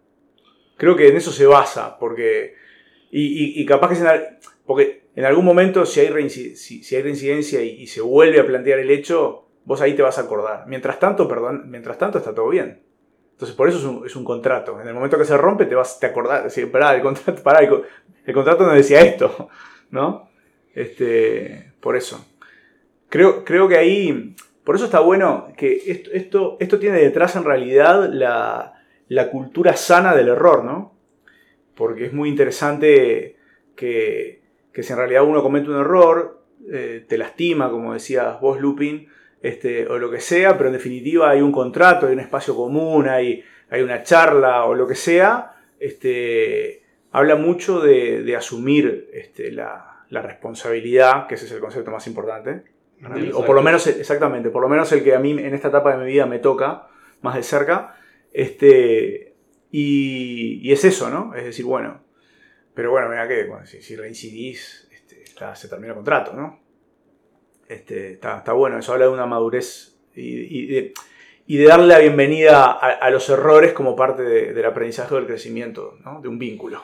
Creo 0.77 0.95
que 0.95 1.09
en 1.09 1.17
eso 1.17 1.31
se 1.31 1.45
basa, 1.45 1.97
porque. 1.99 2.55
Y, 3.09 3.65
capaz 3.65 3.89
que 3.89 3.93
es 3.93 4.01
en, 4.01 4.07
porque 4.65 5.07
en 5.15 5.25
algún 5.25 5.45
momento, 5.45 5.85
si 5.85 6.01
hay, 6.01 6.09
reincidencia 6.09 7.63
y, 7.63 7.87
se 7.87 8.01
vuelve 8.01 8.39
a 8.39 8.45
plantear 8.45 8.79
el 8.79 8.91
hecho, 8.91 9.47
vos 9.65 9.81
ahí 9.81 9.95
te 9.95 10.01
vas 10.01 10.17
a 10.17 10.21
acordar. 10.21 10.65
Mientras 10.67 10.99
tanto, 10.99 11.27
perdón, 11.27 11.65
mientras 11.67 11.97
tanto 11.97 12.17
está 12.17 12.35
todo 12.35 12.49
bien. 12.49 12.81
Entonces, 13.31 13.55
por 13.55 13.69
eso 13.69 13.77
es 13.77 13.83
un, 13.83 14.05
es 14.05 14.15
un 14.15 14.23
contrato. 14.23 14.81
En 14.81 14.87
el 14.87 14.93
momento 14.93 15.17
que 15.17 15.25
se 15.25 15.37
rompe, 15.37 15.65
te 15.65 15.75
vas 15.75 15.99
te 15.99 16.07
acordar. 16.07 16.43
Decir, 16.43 16.71
pará, 16.71 16.95
el 16.95 17.01
contrato, 17.01 17.83
el 18.25 18.33
contrato 18.33 18.65
no 18.65 18.73
decía 18.73 19.01
esto. 19.01 19.49
¿No? 19.91 20.29
Este, 20.73 21.73
por 21.79 21.95
eso. 21.95 22.25
Creo, 23.09 23.45
creo 23.45 23.67
que 23.67 23.77
ahí, 23.77 24.35
por 24.63 24.75
eso 24.75 24.85
está 24.85 24.99
bueno 24.99 25.47
que 25.55 25.81
esto, 25.87 26.09
esto, 26.11 26.57
esto 26.59 26.77
tiene 26.77 26.99
detrás 26.99 27.35
en 27.35 27.45
realidad 27.45 28.09
la, 28.11 28.73
la 29.07 29.29
cultura 29.29 29.75
sana 29.75 30.13
del 30.13 30.27
error, 30.27 30.63
¿no? 30.63 30.96
Porque 31.77 32.07
es 32.07 32.13
muy 32.13 32.27
interesante 32.27 33.37
que, 33.75 34.41
que 34.73 34.83
si 34.83 34.91
en 34.91 34.99
realidad 34.99 35.23
uno 35.23 35.41
comete 35.41 35.69
un 35.69 35.79
error, 35.79 36.41
eh, 36.69 37.05
te 37.07 37.17
lastima, 37.17 37.69
como 37.69 37.93
decías 37.93 38.41
vos, 38.41 38.59
Lupin, 38.59 39.07
este, 39.41 39.87
o 39.87 39.97
lo 39.99 40.11
que 40.11 40.19
sea, 40.19 40.57
pero 40.57 40.69
en 40.69 40.73
definitiva 40.73 41.29
hay 41.29 41.41
un 41.41 41.51
contrato, 41.51 42.07
hay 42.07 42.13
un 42.13 42.19
espacio 42.19 42.55
común, 42.55 43.07
hay, 43.07 43.43
hay 43.69 43.81
una 43.81 44.03
charla 44.03 44.65
o 44.65 44.73
lo 44.73 44.87
que 44.87 44.95
sea, 44.95 45.55
este, 45.79 46.83
habla 47.11 47.35
mucho 47.35 47.79
de, 47.79 48.23
de 48.23 48.35
asumir 48.35 49.09
este, 49.13 49.51
la, 49.51 50.05
la 50.09 50.21
responsabilidad, 50.21 51.27
que 51.27 51.35
ese 51.35 51.45
es 51.45 51.51
el 51.51 51.59
concepto 51.59 51.91
más 51.91 52.07
importante, 52.07 52.63
para 53.01 53.15
mí, 53.15 53.29
o 53.31 53.45
por 53.45 53.55
lo 53.55 53.61
menos, 53.61 53.85
exactamente, 53.85 54.49
por 54.49 54.63
lo 54.63 54.69
menos 54.69 54.91
el 54.91 55.03
que 55.03 55.13
a 55.13 55.19
mí 55.19 55.31
en 55.31 55.53
esta 55.53 55.67
etapa 55.67 55.95
de 55.95 56.03
mi 56.03 56.11
vida 56.11 56.25
me 56.25 56.39
toca 56.39 56.87
más 57.21 57.35
de 57.35 57.43
cerca. 57.43 57.95
Este, 58.33 59.26
y, 59.71 60.71
es 60.71 60.83
eso, 60.85 61.09
¿no? 61.09 61.33
Es 61.35 61.43
decir, 61.45 61.65
bueno, 61.65 62.01
pero 62.73 62.91
bueno, 62.91 63.09
mira 63.09 63.27
que 63.27 63.47
si, 63.65 63.81
si 63.81 63.95
reincidís, 63.95 64.87
este, 64.91 65.23
está- 65.23 65.55
se 65.55 65.67
termina 65.67 65.89
el 65.89 65.95
contrato, 65.95 66.33
¿no? 66.33 66.59
Este, 67.67 68.13
está, 68.13 68.37
está 68.37 68.53
bueno, 68.53 68.79
eso 68.79 68.93
habla 68.93 69.05
de 69.05 69.11
una 69.11 69.25
madurez 69.25 69.97
y, 70.15 70.67
de, 70.67 70.93
y 71.45 71.57
de 71.57 71.65
darle 71.65 71.87
la 71.87 71.99
bienvenida 71.99 72.71
a, 72.71 73.09
los 73.09 73.29
errores 73.29 73.73
como 73.73 73.95
parte 73.95 74.23
de- 74.23 74.53
del 74.53 74.65
aprendizaje 74.65 75.13
o 75.13 75.17
del 75.17 75.27
crecimiento, 75.27 75.97
¿no? 76.03 76.21
De 76.21 76.27
un 76.27 76.39
vínculo. 76.39 76.83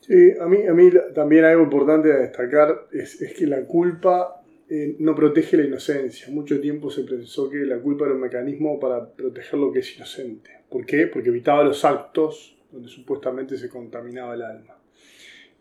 Sí, 0.00 0.32
a 0.40 0.46
mí, 0.46 0.66
a 0.66 0.72
mí 0.72 0.90
también 1.14 1.44
algo 1.44 1.62
importante 1.62 2.12
a 2.12 2.16
destacar 2.16 2.86
es, 2.92 3.20
es 3.20 3.34
que 3.34 3.46
la 3.46 3.64
culpa 3.64 4.39
eh, 4.72 4.94
no 5.00 5.16
protege 5.16 5.56
la 5.56 5.64
inocencia. 5.64 6.28
Mucho 6.30 6.60
tiempo 6.60 6.90
se 6.90 7.02
pensó 7.02 7.50
que 7.50 7.58
la 7.58 7.80
culpa 7.80 8.04
era 8.04 8.14
un 8.14 8.20
mecanismo 8.20 8.78
para 8.78 9.12
proteger 9.12 9.58
lo 9.58 9.72
que 9.72 9.80
es 9.80 9.96
inocente. 9.96 10.50
¿Por 10.68 10.86
qué? 10.86 11.08
Porque 11.08 11.30
evitaba 11.30 11.64
los 11.64 11.84
actos 11.84 12.56
donde 12.70 12.88
supuestamente 12.88 13.58
se 13.58 13.68
contaminaba 13.68 14.34
el 14.34 14.42
alma. 14.42 14.78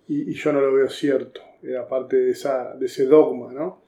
Y, 0.08 0.32
yo 0.34 0.54
no 0.54 0.62
lo 0.62 0.72
veo 0.72 0.88
cierto. 0.90 1.42
Era 1.64 1.88
parte 1.88 2.18
de, 2.18 2.30
ese 2.30 3.06
dogma, 3.06 3.52
¿no? 3.52 3.82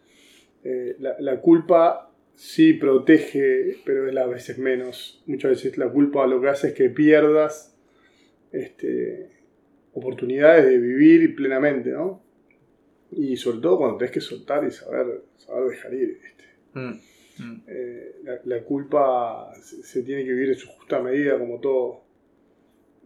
Eh, 0.63 0.95
la, 0.97 1.15
la, 1.19 1.39
culpa 1.39 2.11
sí 2.33 2.73
protege, 2.73 3.77
pero 3.85 4.09
es 4.09 4.17
a 4.17 4.25
veces 4.25 4.57
menos. 4.57 5.21
Muchas 5.27 5.51
veces 5.51 5.77
la 5.77 5.89
culpa 5.89 6.25
lo 6.25 6.41
que 6.41 6.49
hace 6.49 6.69
es 6.69 6.73
que 6.73 6.89
pierdas 6.89 7.77
este, 8.51 9.29
oportunidades 9.93 10.65
de 10.65 10.79
vivir 10.79 11.35
plenamente, 11.35 11.91
¿no? 11.91 12.23
Y 13.11 13.35
sobre 13.35 13.59
todo 13.59 13.77
cuando 13.77 13.97
tenés 13.97 14.11
que 14.11 14.21
soltar 14.21 14.65
y 14.65 14.71
saber, 14.71 15.23
saber 15.37 15.69
dejar 15.69 15.93
ir. 15.93 16.19
Mm, 16.73 16.89
mm. 17.39 17.63
Eh, 17.67 18.15
la, 18.45 18.63
culpa 18.63 19.51
se, 19.61 20.03
tiene 20.03 20.23
que 20.23 20.31
vivir 20.31 20.49
en 20.49 20.55
su 20.55 20.69
justa 20.69 21.01
medida, 21.01 21.37
como 21.37 21.59
todo. 21.59 22.01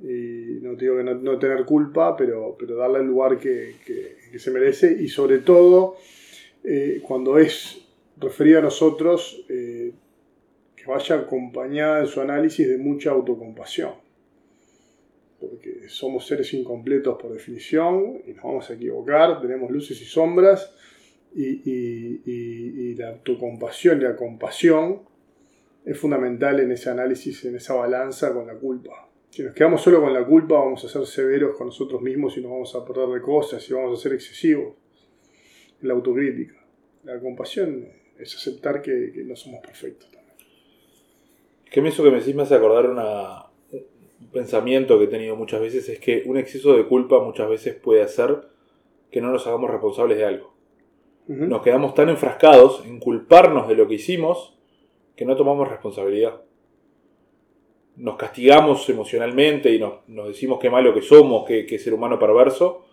Y 0.02 0.60
no 0.62 0.76
digo 0.76 0.98
que 0.98 1.04
no, 1.04 1.39
tener 1.39 1.65
culpa, 1.65 2.15
pero, 2.18 2.56
pero 2.60 2.76
darle 2.76 3.00
el 3.00 3.06
lugar 3.06 3.39
que, 3.39 3.76
se 4.38 4.52
merece. 4.52 4.96
Y 5.02 5.08
sobre 5.08 5.39
todo, 5.39 5.98
eh, 6.63 7.02
cuando 7.02 7.39
es 7.39 7.82
referida 8.18 8.60
a 8.60 8.63
nosotros, 8.63 9.46
eh, 9.50 9.94
que 10.76 10.86
vaya 10.86 11.15
acompañada 11.15 12.02
en 12.02 12.08
su 12.08 12.22
análisis 12.22 12.68
de 12.68 12.78
mucha 12.78 13.12
autocompasión 13.12 14.05
porque 15.50 15.90
somos 15.90 16.26
seres 16.26 16.54
incompletos 16.54 17.18
por 17.22 17.32
definición 17.32 18.22
y 18.26 18.34
nos 18.34 18.44
vamos 18.44 18.70
a 18.70 18.74
equivocar, 18.74 19.42
tenemos 19.42 19.72
luces 19.72 20.00
y 20.02 20.06
sombras, 20.06 20.74
y, 21.36 22.96
la 22.96 23.10
autocompasión 23.10 24.00
y 24.00 24.04
la 24.04 24.16
compasión 24.16 25.02
es 25.84 25.98
fundamental 25.98 26.60
en 26.60 26.72
ese 26.72 26.90
análisis, 26.90 27.44
en 27.46 27.58
esa 27.58 27.74
balanza 27.74 28.34
con 28.34 28.48
la 28.48 28.56
culpa. 28.56 29.10
Si 29.30 29.44
nos 29.44 29.54
quedamos 29.54 29.82
solo 29.82 30.02
con 30.02 30.14
la 30.14 30.26
culpa, 30.26 30.56
vamos 30.56 30.84
a 30.86 30.88
ser 30.88 31.06
severos 31.06 31.58
con 31.58 31.68
nosotros 31.68 32.02
mismos 32.02 32.38
y 32.38 32.42
nos 32.42 32.52
vamos 32.52 32.76
a 32.76 32.86
perder 32.86 33.10
de 33.10 33.22
cosas 33.22 33.70
y 33.70 33.74
vamos 33.74 34.00
a 34.00 34.02
ser 34.02 34.14
excesivos 34.14 34.76
en 35.82 35.88
la 35.88 35.94
autocrítica. 35.94 36.56
La 37.04 37.20
compasión 37.20 37.86
es 38.18 38.36
aceptar 38.36 38.82
que, 38.82 39.12
no 39.26 39.36
somos 39.36 39.60
perfectos. 39.60 40.10
Que 41.70 41.82
me 41.82 41.90
eso 41.90 42.04
que 42.04 42.12
me 42.12 42.20
decís 42.20 42.34
me 42.34 42.44
hace 42.44 42.56
acordar 42.56 42.90
una, 42.90 43.45
pensamiento 44.32 44.97
que 44.97 45.06
he 45.06 45.08
tenido 45.08 45.36
muchas 45.36 45.62
veces 45.62 45.88
es 45.89 45.99
que 45.99 46.23
un 46.25 46.38
exceso 46.38 46.75
de 46.75 46.86
culpa 46.86 47.19
muchas 47.19 47.49
veces 47.49 47.75
puede 47.75 48.01
hacer 48.01 48.49
que 49.12 49.21
no 49.21 49.32
nos 49.32 49.45
hagamos 49.47 49.69
responsables 49.69 50.17
de 50.17 50.25
algo. 50.25 50.54
Nos 51.28 51.62
quedamos 51.63 51.95
tan 51.95 52.10
enfrascados 52.10 52.86
en 52.86 52.99
culparnos 52.99 53.67
de 53.67 53.75
lo 53.75 53.88
que 53.88 53.95
hicimos 53.95 54.58
que 55.15 55.25
no 55.25 55.36
tomamos 55.36 55.67
responsabilidad. 55.67 56.41
Nos 57.95 58.17
castigamos 58.17 58.88
emocionalmente 58.89 59.73
y 59.73 59.80
nos, 59.80 60.06
decimos 60.28 60.60
qué 60.60 60.69
malo 60.69 60.93
que 60.93 61.01
somos, 61.01 61.45
qué, 61.45 61.65
qué 61.65 61.80
ser 61.80 61.93
humano 61.93 62.19
perverso, 62.19 62.86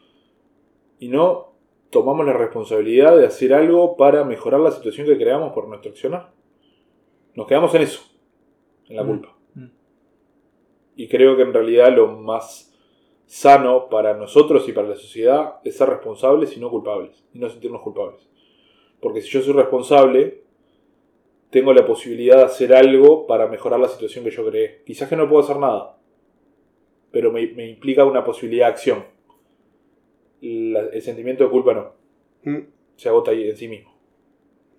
y 1.01 1.09
no 1.09 1.53
tomamos 1.91 2.25
la 2.25 2.33
responsabilidad 2.33 3.17
de 3.17 3.27
hacer 3.27 3.53
algo 3.53 3.97
para 3.97 4.25
mejorar 4.25 4.61
la 4.61 4.71
situación 4.71 5.07
que 5.07 5.19
creamos 5.19 5.53
por 5.53 5.69
nuestro 5.69 5.91
accionar. 5.91 6.33
Nos 7.35 7.47
quedamos 7.47 7.75
en 7.75 7.83
eso, 7.83 8.03
en 8.89 8.97
la 8.97 9.05
culpa. 9.05 9.37
Y 10.97 11.09
creo 11.09 11.37
que 11.37 11.43
en 11.43 11.53
realidad 11.53 11.95
lo 11.95 12.09
más 12.09 12.73
sano 13.27 13.89
para 13.89 14.15
nosotros 14.15 14.69
y 14.69 14.73
para 14.73 14.89
la 14.89 14.97
sociedad 14.97 15.55
es 15.65 15.77
ser 15.77 15.89
responsables 15.89 16.57
y 16.57 16.61
no 16.61 16.71
culpables, 16.71 17.25
y 17.33 17.39
no 17.39 17.49
sentirnos 17.49 17.83
culpables. 17.83 18.29
Porque 19.01 19.21
si 19.21 19.31
yo 19.31 19.41
soy 19.41 19.55
responsable, 19.55 20.43
tengo 21.51 21.73
la 21.73 21.87
posibilidad 21.87 22.37
de 22.37 22.45
hacer 22.45 22.75
algo 22.75 23.27
para 23.27 23.47
mejorar 23.47 23.81
la 23.81 23.89
situación 23.89 24.25
que 24.25 24.31
yo 24.31 24.49
creé. 24.49 24.83
Quizás 24.85 25.09
que 25.09 25.17
no 25.17 25.29
puedo 25.29 25.43
hacer 25.43 25.57
nada, 25.57 25.99
pero 27.11 27.33
me, 27.33 27.43
implica 27.43 28.05
una 28.05 28.25
posibilidad 28.25 28.67
de 28.67 28.73
acción. 28.73 29.05
el 30.41 31.03
sentimiento 31.03 31.45
de 31.45 31.51
culpa 31.51 31.75
no. 31.75 31.93
Mm. 32.45 32.67
Se 32.97 33.09
agota 33.09 33.31
ahí 33.31 33.49
en 33.49 33.57
sí 33.57 33.69
mismo. 33.69 33.93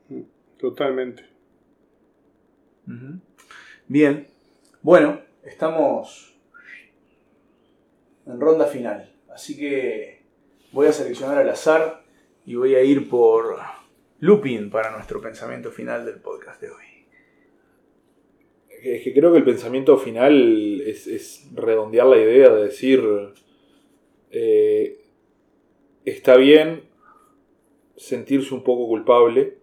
Mm. 0.10 0.22
Totalmente. 0.58 1.26
Bien. 3.88 4.28
Bueno, 4.82 5.22
estamos 5.46 6.34
en 8.26 8.40
ronda 8.40 8.66
final. 8.66 9.14
Así 9.30 9.58
que 9.58 10.24
voy 10.72 10.88
a 10.88 10.94
seleccionar 10.94 11.38
al 11.38 11.50
azar 11.50 12.04
y 12.46 12.56
voy 12.56 12.76
a 12.76 12.84
ir 12.84 13.10
por 13.10 13.58
Lupin 14.20 14.70
para 14.70 14.92
nuestro 14.92 15.22
pensamiento 15.22 15.72
final 15.72 16.06
del 16.06 16.20
podcast 16.22 16.62
de 16.62 16.70
hoy. 16.70 16.86
Es 18.70 19.04
que 19.04 19.14
creo 19.14 19.32
que 19.32 19.38
el 19.38 19.46
pensamiento 19.46 19.98
final 19.98 20.82
es, 20.82 21.50
redondear 21.54 22.06
la 22.08 22.18
idea 22.18 22.50
de 22.50 22.64
decir, 22.66 23.02
eh, 24.30 25.00
está 26.04 26.36
bien 26.36 26.84
sentirse 27.96 28.54
un 28.54 28.64
poco 28.64 28.88
culpable, 28.88 29.58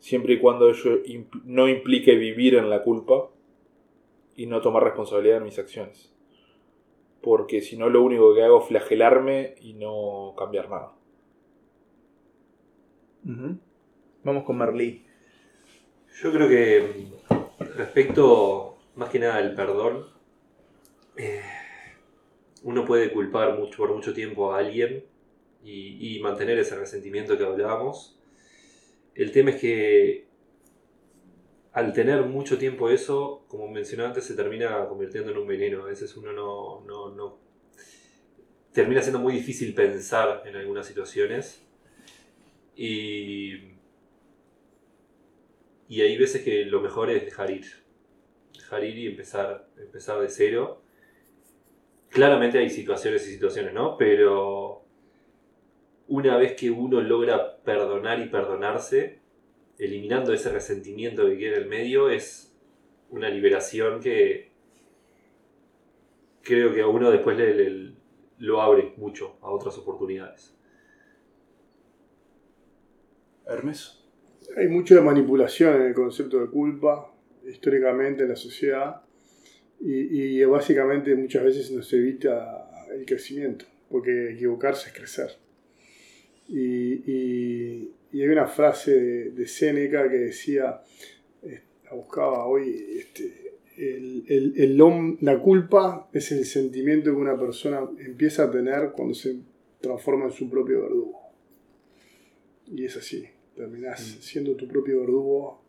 siempre 0.00 0.34
y 0.34 0.38
cuando 0.40 0.68
ello 0.68 1.00
no 1.44 1.68
implique 1.68 2.16
vivir 2.16 2.56
en 2.56 2.68
la 2.68 2.82
culpa 2.82 3.30
y 4.36 4.46
no 4.46 4.60
tomar 4.60 4.84
responsabilidad 4.84 5.38
de 5.38 5.44
mis 5.44 5.58
acciones. 5.58 6.12
Porque 7.20 7.60
si 7.60 7.76
no, 7.76 7.88
lo 7.88 8.02
único 8.02 8.34
que 8.34 8.42
hago 8.42 8.60
es 8.60 8.68
flagelarme 8.68 9.54
y 9.60 9.74
no 9.74 10.34
cambiar 10.36 10.68
nada. 10.70 10.92
Vamos 14.24 14.44
con 14.44 14.58
Merlí. 14.58 15.04
Yo 16.20 16.32
creo 16.32 16.48
que 16.48 17.06
respecto 17.76 18.76
más 18.96 19.08
que 19.08 19.18
nada 19.18 19.36
al 19.36 19.54
perdón, 19.54 20.06
eh, 21.16 21.40
uno 22.64 22.84
puede 22.84 23.12
culpar 23.12 23.58
mucho, 23.58 23.78
por 23.78 23.94
mucho 23.94 24.12
tiempo 24.12 24.52
a 24.52 24.58
alguien 24.58 25.04
y, 25.62 26.16
y 26.16 26.20
mantener 26.20 26.58
ese 26.58 26.76
resentimiento 26.76 27.38
que 27.38 27.44
hablábamos. 27.44 28.18
El 29.14 29.30
tema 29.30 29.50
es 29.50 29.60
que 29.60 30.26
al 31.72 31.92
tener 31.94 32.22
mucho 32.24 32.58
tiempo 32.58 32.90
eso, 32.90 33.44
como 33.48 33.66
mencionaba 33.68 34.10
antes, 34.10 34.24
se 34.24 34.34
termina 34.34 34.86
convirtiendo 34.88 35.30
en 35.32 35.38
un 35.38 35.46
veneno. 35.46 35.82
A 35.82 35.86
veces 35.86 36.14
uno 36.16 36.32
no, 36.32 36.82
no, 36.86 37.10
no 37.14 37.38
termina 38.72 39.00
siendo 39.00 39.18
muy 39.18 39.32
difícil 39.32 39.74
pensar 39.74 40.42
en 40.46 40.56
algunas 40.56 40.86
situaciones. 40.86 41.66
Y, 42.76 43.52
y 45.88 46.00
hay 46.02 46.18
veces 46.18 46.42
que 46.42 46.66
lo 46.66 46.82
mejor 46.82 47.10
es 47.10 47.24
dejar 47.24 47.50
ir. 47.50 47.66
Dejar 48.52 48.84
ir 48.84 48.98
y 48.98 49.06
empezar, 49.06 49.68
empezar 49.78 50.20
de 50.20 50.28
cero. 50.28 50.82
Claramente 52.10 52.58
hay 52.58 52.68
situaciones 52.68 53.26
y 53.26 53.32
situaciones, 53.32 53.72
¿no? 53.72 53.96
Pero 53.96 54.84
una 56.08 56.36
vez 56.36 56.52
que 56.52 56.70
uno 56.70 57.00
logra 57.00 57.62
perdonar 57.62 58.20
y 58.20 58.28
perdonarse, 58.28 59.21
eliminando 59.82 60.32
ese 60.32 60.48
resentimiento 60.50 61.26
que 61.26 61.36
queda 61.36 61.56
en 61.56 61.62
el 61.64 61.68
medio, 61.68 62.08
es 62.08 62.54
una 63.10 63.28
liberación 63.28 64.00
que 64.00 64.52
creo 66.40 66.72
que 66.72 66.82
a 66.82 66.86
uno 66.86 67.10
después 67.10 67.36
le, 67.36 67.92
lo 68.38 68.62
abre 68.62 68.94
mucho 68.96 69.38
a 69.42 69.50
otras 69.50 69.76
oportunidades. 69.78 70.54
Hermes. 73.44 73.98
Hay 74.56 74.68
mucho 74.68 74.94
de 74.94 75.00
manipulación 75.00 75.74
en 75.74 75.88
el 75.88 75.94
concepto 75.94 76.38
de 76.38 76.48
culpa, 76.48 77.12
históricamente 77.44 78.22
en 78.22 78.28
la 78.28 78.36
sociedad, 78.36 79.02
y, 79.80 80.44
básicamente 80.44 81.12
muchas 81.16 81.42
veces 81.42 81.72
nos 81.72 81.92
evita 81.92 82.86
el 82.94 83.04
crecimiento, 83.04 83.64
porque 83.90 84.30
equivocarse 84.34 84.90
es 84.90 84.94
crecer. 84.94 85.30
y, 86.46 87.02
y 87.10 87.94
hay 88.20 88.28
una 88.28 88.46
frase 88.46 88.92
de, 88.92 89.30
de 89.30 89.46
Séneca 89.46 90.08
que 90.10 90.18
decía, 90.18 90.82
eh, 91.42 91.62
la 91.84 91.94
buscaba 91.94 92.46
hoy, 92.46 92.98
este, 92.98 93.42
el, 93.76 94.76
la 95.20 95.40
culpa 95.40 96.08
es 96.12 96.32
el 96.32 96.44
sentimiento 96.44 97.10
que 97.10 97.16
una 97.16 97.38
persona 97.38 97.88
empieza 97.98 98.44
a 98.44 98.50
tener 98.50 98.92
cuando 98.92 99.14
se 99.14 99.36
transforma 99.80 100.26
en 100.26 100.32
su 100.32 100.48
propio 100.50 100.82
verdugo. 100.82 101.20
Y 102.66 102.84
es 102.84 102.96
así, 102.96 103.26
terminás 103.56 104.00
mm. 104.00 104.22
siendo 104.22 104.56
tu 104.56 104.68
propio 104.68 105.00
verdugo, 105.00 105.62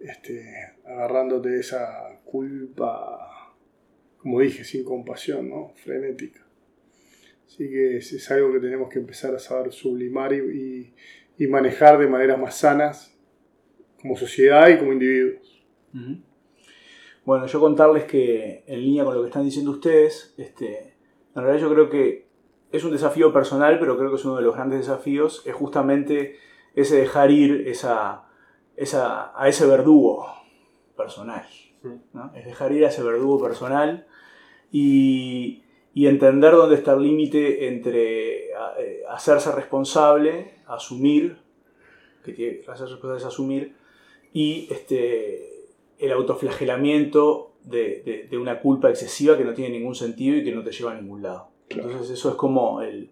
este, 0.00 0.44
agarrándote 0.84 1.58
esa 1.58 2.20
culpa, 2.24 3.54
como 4.18 4.40
dije, 4.40 4.64
sin 4.64 4.84
compasión, 4.84 5.48
¿no? 5.48 5.72
frenética. 5.76 6.44
Así 7.46 7.68
que 7.68 7.98
es, 7.98 8.30
algo 8.30 8.52
que 8.52 8.60
tenemos 8.60 8.88
que 8.88 8.98
empezar 8.98 9.34
a 9.34 9.38
saber 9.38 9.72
sublimar 9.72 10.32
y 10.32 10.38
y 10.38 10.94
manejar 11.48 11.98
de 11.98 12.06
maneras 12.06 12.38
más 12.38 12.56
sanas 12.56 13.16
como 14.00 14.16
sociedad 14.16 14.68
y 14.68 14.78
como 14.78 14.92
individuos. 14.92 15.64
Bueno, 17.24 17.46
yo 17.46 17.60
contarles 17.60 18.04
que 18.04 18.64
en 18.66 18.80
línea 18.80 19.04
con 19.04 19.14
lo 19.14 19.22
que 19.22 19.28
están 19.28 19.44
diciendo 19.44 19.72
ustedes, 19.72 20.34
este, 20.38 20.94
en 21.34 21.42
realidad 21.42 21.60
yo 21.60 21.74
creo 21.74 21.90
que 21.90 22.26
es 22.72 22.84
un 22.84 22.92
desafío 22.92 23.32
personal, 23.32 23.78
pero 23.78 23.96
creo 23.96 24.10
que 24.10 24.16
es 24.16 24.24
uno 24.24 24.36
de 24.36 24.42
los 24.42 24.54
grandes 24.54 24.80
desafíos, 24.80 25.42
es 25.46 25.54
justamente 25.54 26.36
ese 26.74 26.96
dejar 26.96 27.30
ir 27.30 27.66
esa, 27.66 28.26
esa, 28.76 29.32
a 29.40 29.48
ese 29.48 29.66
verdugo 29.66 30.26
personal. 30.96 31.46
¿no? 32.12 32.32
Es 32.34 32.44
dejar 32.44 32.72
ir 32.72 32.84
a 32.84 32.88
ese 32.88 33.02
verdugo 33.02 33.42
personal 33.42 34.06
y, 34.70 35.62
y 35.96 36.08
entender 36.08 36.52
dónde 36.52 36.74
está 36.74 36.92
el 36.92 37.04
límite 37.04 37.68
entre 37.68 38.50
eh, 38.50 39.02
hacerse 39.08 39.50
responsable, 39.50 40.56
asumir, 40.66 41.38
que 42.22 42.34
tiene 42.34 42.58
que 42.58 42.70
hacerse 42.70 42.92
responsable 42.92 43.18
es 43.18 43.24
asumir, 43.24 43.74
y 44.30 44.68
este, 44.70 45.70
el 45.98 46.12
autoflagelamiento 46.12 47.54
de, 47.64 48.28
de, 48.30 48.36
una 48.36 48.60
culpa 48.60 48.90
excesiva 48.90 49.38
que 49.38 49.44
no 49.46 49.54
tiene 49.54 49.78
ningún 49.78 49.94
sentido 49.94 50.36
y 50.36 50.44
que 50.44 50.52
no 50.52 50.62
te 50.62 50.70
lleva 50.70 50.92
a 50.92 51.00
ningún 51.00 51.22
lado. 51.22 51.48
Entonces 51.70 52.10
eso 52.10 52.28
es 52.28 52.34
como 52.34 52.82
el, 52.82 53.08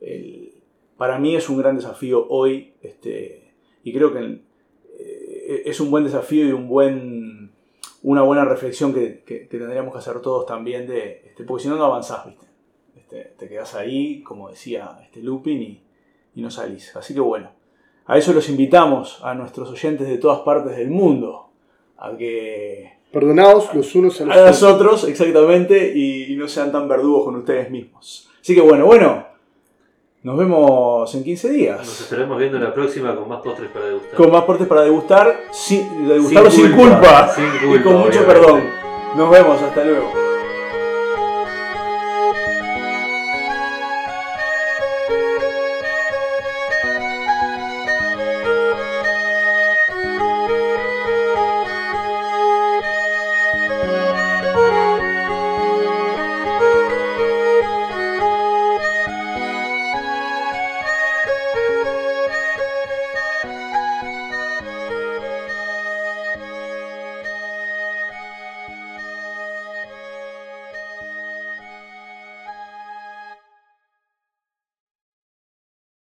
el, 0.00 0.54
para 0.96 1.20
mí 1.20 1.36
es 1.36 1.48
un 1.48 1.58
gran 1.58 1.76
desafío 1.76 2.26
hoy 2.30 2.72
este, 2.82 3.52
y 3.84 3.92
creo 3.92 4.12
que 4.12 4.40
eh, 4.98 5.62
es 5.66 5.78
un 5.78 5.92
buen 5.92 6.02
desafío 6.02 6.48
y 6.48 6.50
un 6.50 6.66
buen, 6.66 7.47
una 8.02 8.22
buena 8.22 8.44
reflexión 8.44 8.94
que, 8.94 9.22
que, 9.24 9.40
tendríamos 9.40 9.92
que 9.92 9.98
hacer 9.98 10.20
todos 10.20 10.46
también 10.46 10.86
de, 10.86 11.22
este, 11.26 11.44
porque 11.44 11.64
si 11.64 11.68
no 11.68 11.76
no 11.76 11.84
avanzás, 11.84 12.26
¿viste? 12.26 12.46
Este, 12.96 13.34
te 13.36 13.48
quedas 13.48 13.74
ahí, 13.74 14.22
como 14.22 14.50
decía 14.50 14.98
este 15.02 15.22
Lupin, 15.22 15.62
y, 15.62 15.82
y 16.34 16.42
no 16.42 16.50
salís. 16.50 16.94
Así 16.96 17.14
que 17.14 17.20
bueno, 17.20 17.50
a 18.06 18.16
eso 18.16 18.32
los 18.32 18.48
invitamos 18.48 19.20
a 19.22 19.34
nuestros 19.34 19.70
oyentes 19.70 20.08
de 20.08 20.18
todas 20.18 20.40
partes 20.40 20.76
del 20.76 20.90
mundo, 20.90 21.50
a 21.96 22.16
que 22.16 22.98
Perdonaos 23.12 23.74
los 23.74 23.94
unos 23.94 24.20
a 24.20 24.24
los, 24.26 24.36
a 24.36 24.46
los 24.46 24.62
otros, 24.62 25.04
exactamente, 25.04 25.92
y, 25.96 26.36
no 26.36 26.46
sean 26.46 26.70
tan 26.70 26.88
verdugos 26.88 27.24
con 27.24 27.36
ustedes 27.36 27.70
mismos. 27.70 28.28
Así 28.40 28.54
que 28.54 28.60
bueno, 28.60 28.86
bueno, 28.86 29.26
nos 30.28 30.36
vemos 30.36 31.14
en 31.14 31.24
15 31.24 31.48
días. 31.48 31.78
Nos 31.78 32.00
estaremos 32.02 32.38
viendo 32.38 32.58
la 32.58 32.74
próxima 32.74 33.16
con 33.16 33.26
más 33.30 33.40
postres 33.40 33.70
para 33.70 33.86
degustar. 33.86 34.14
Con 34.14 34.30
más 34.30 34.44
postres 34.44 34.68
para 34.68 34.82
degustar, 34.82 35.40
sin, 35.52 36.06
degustarlo 36.06 36.50
sin, 36.50 36.72
culpa, 36.72 37.32
sin 37.34 37.48
culpa, 37.66 37.76
y 37.76 37.82
con 37.82 37.96
mucho 37.96 38.26
perdón. 38.26 38.62
Nos 39.16 39.30
vemos, 39.30 39.62
hasta 39.62 39.84
luego. 39.84 40.27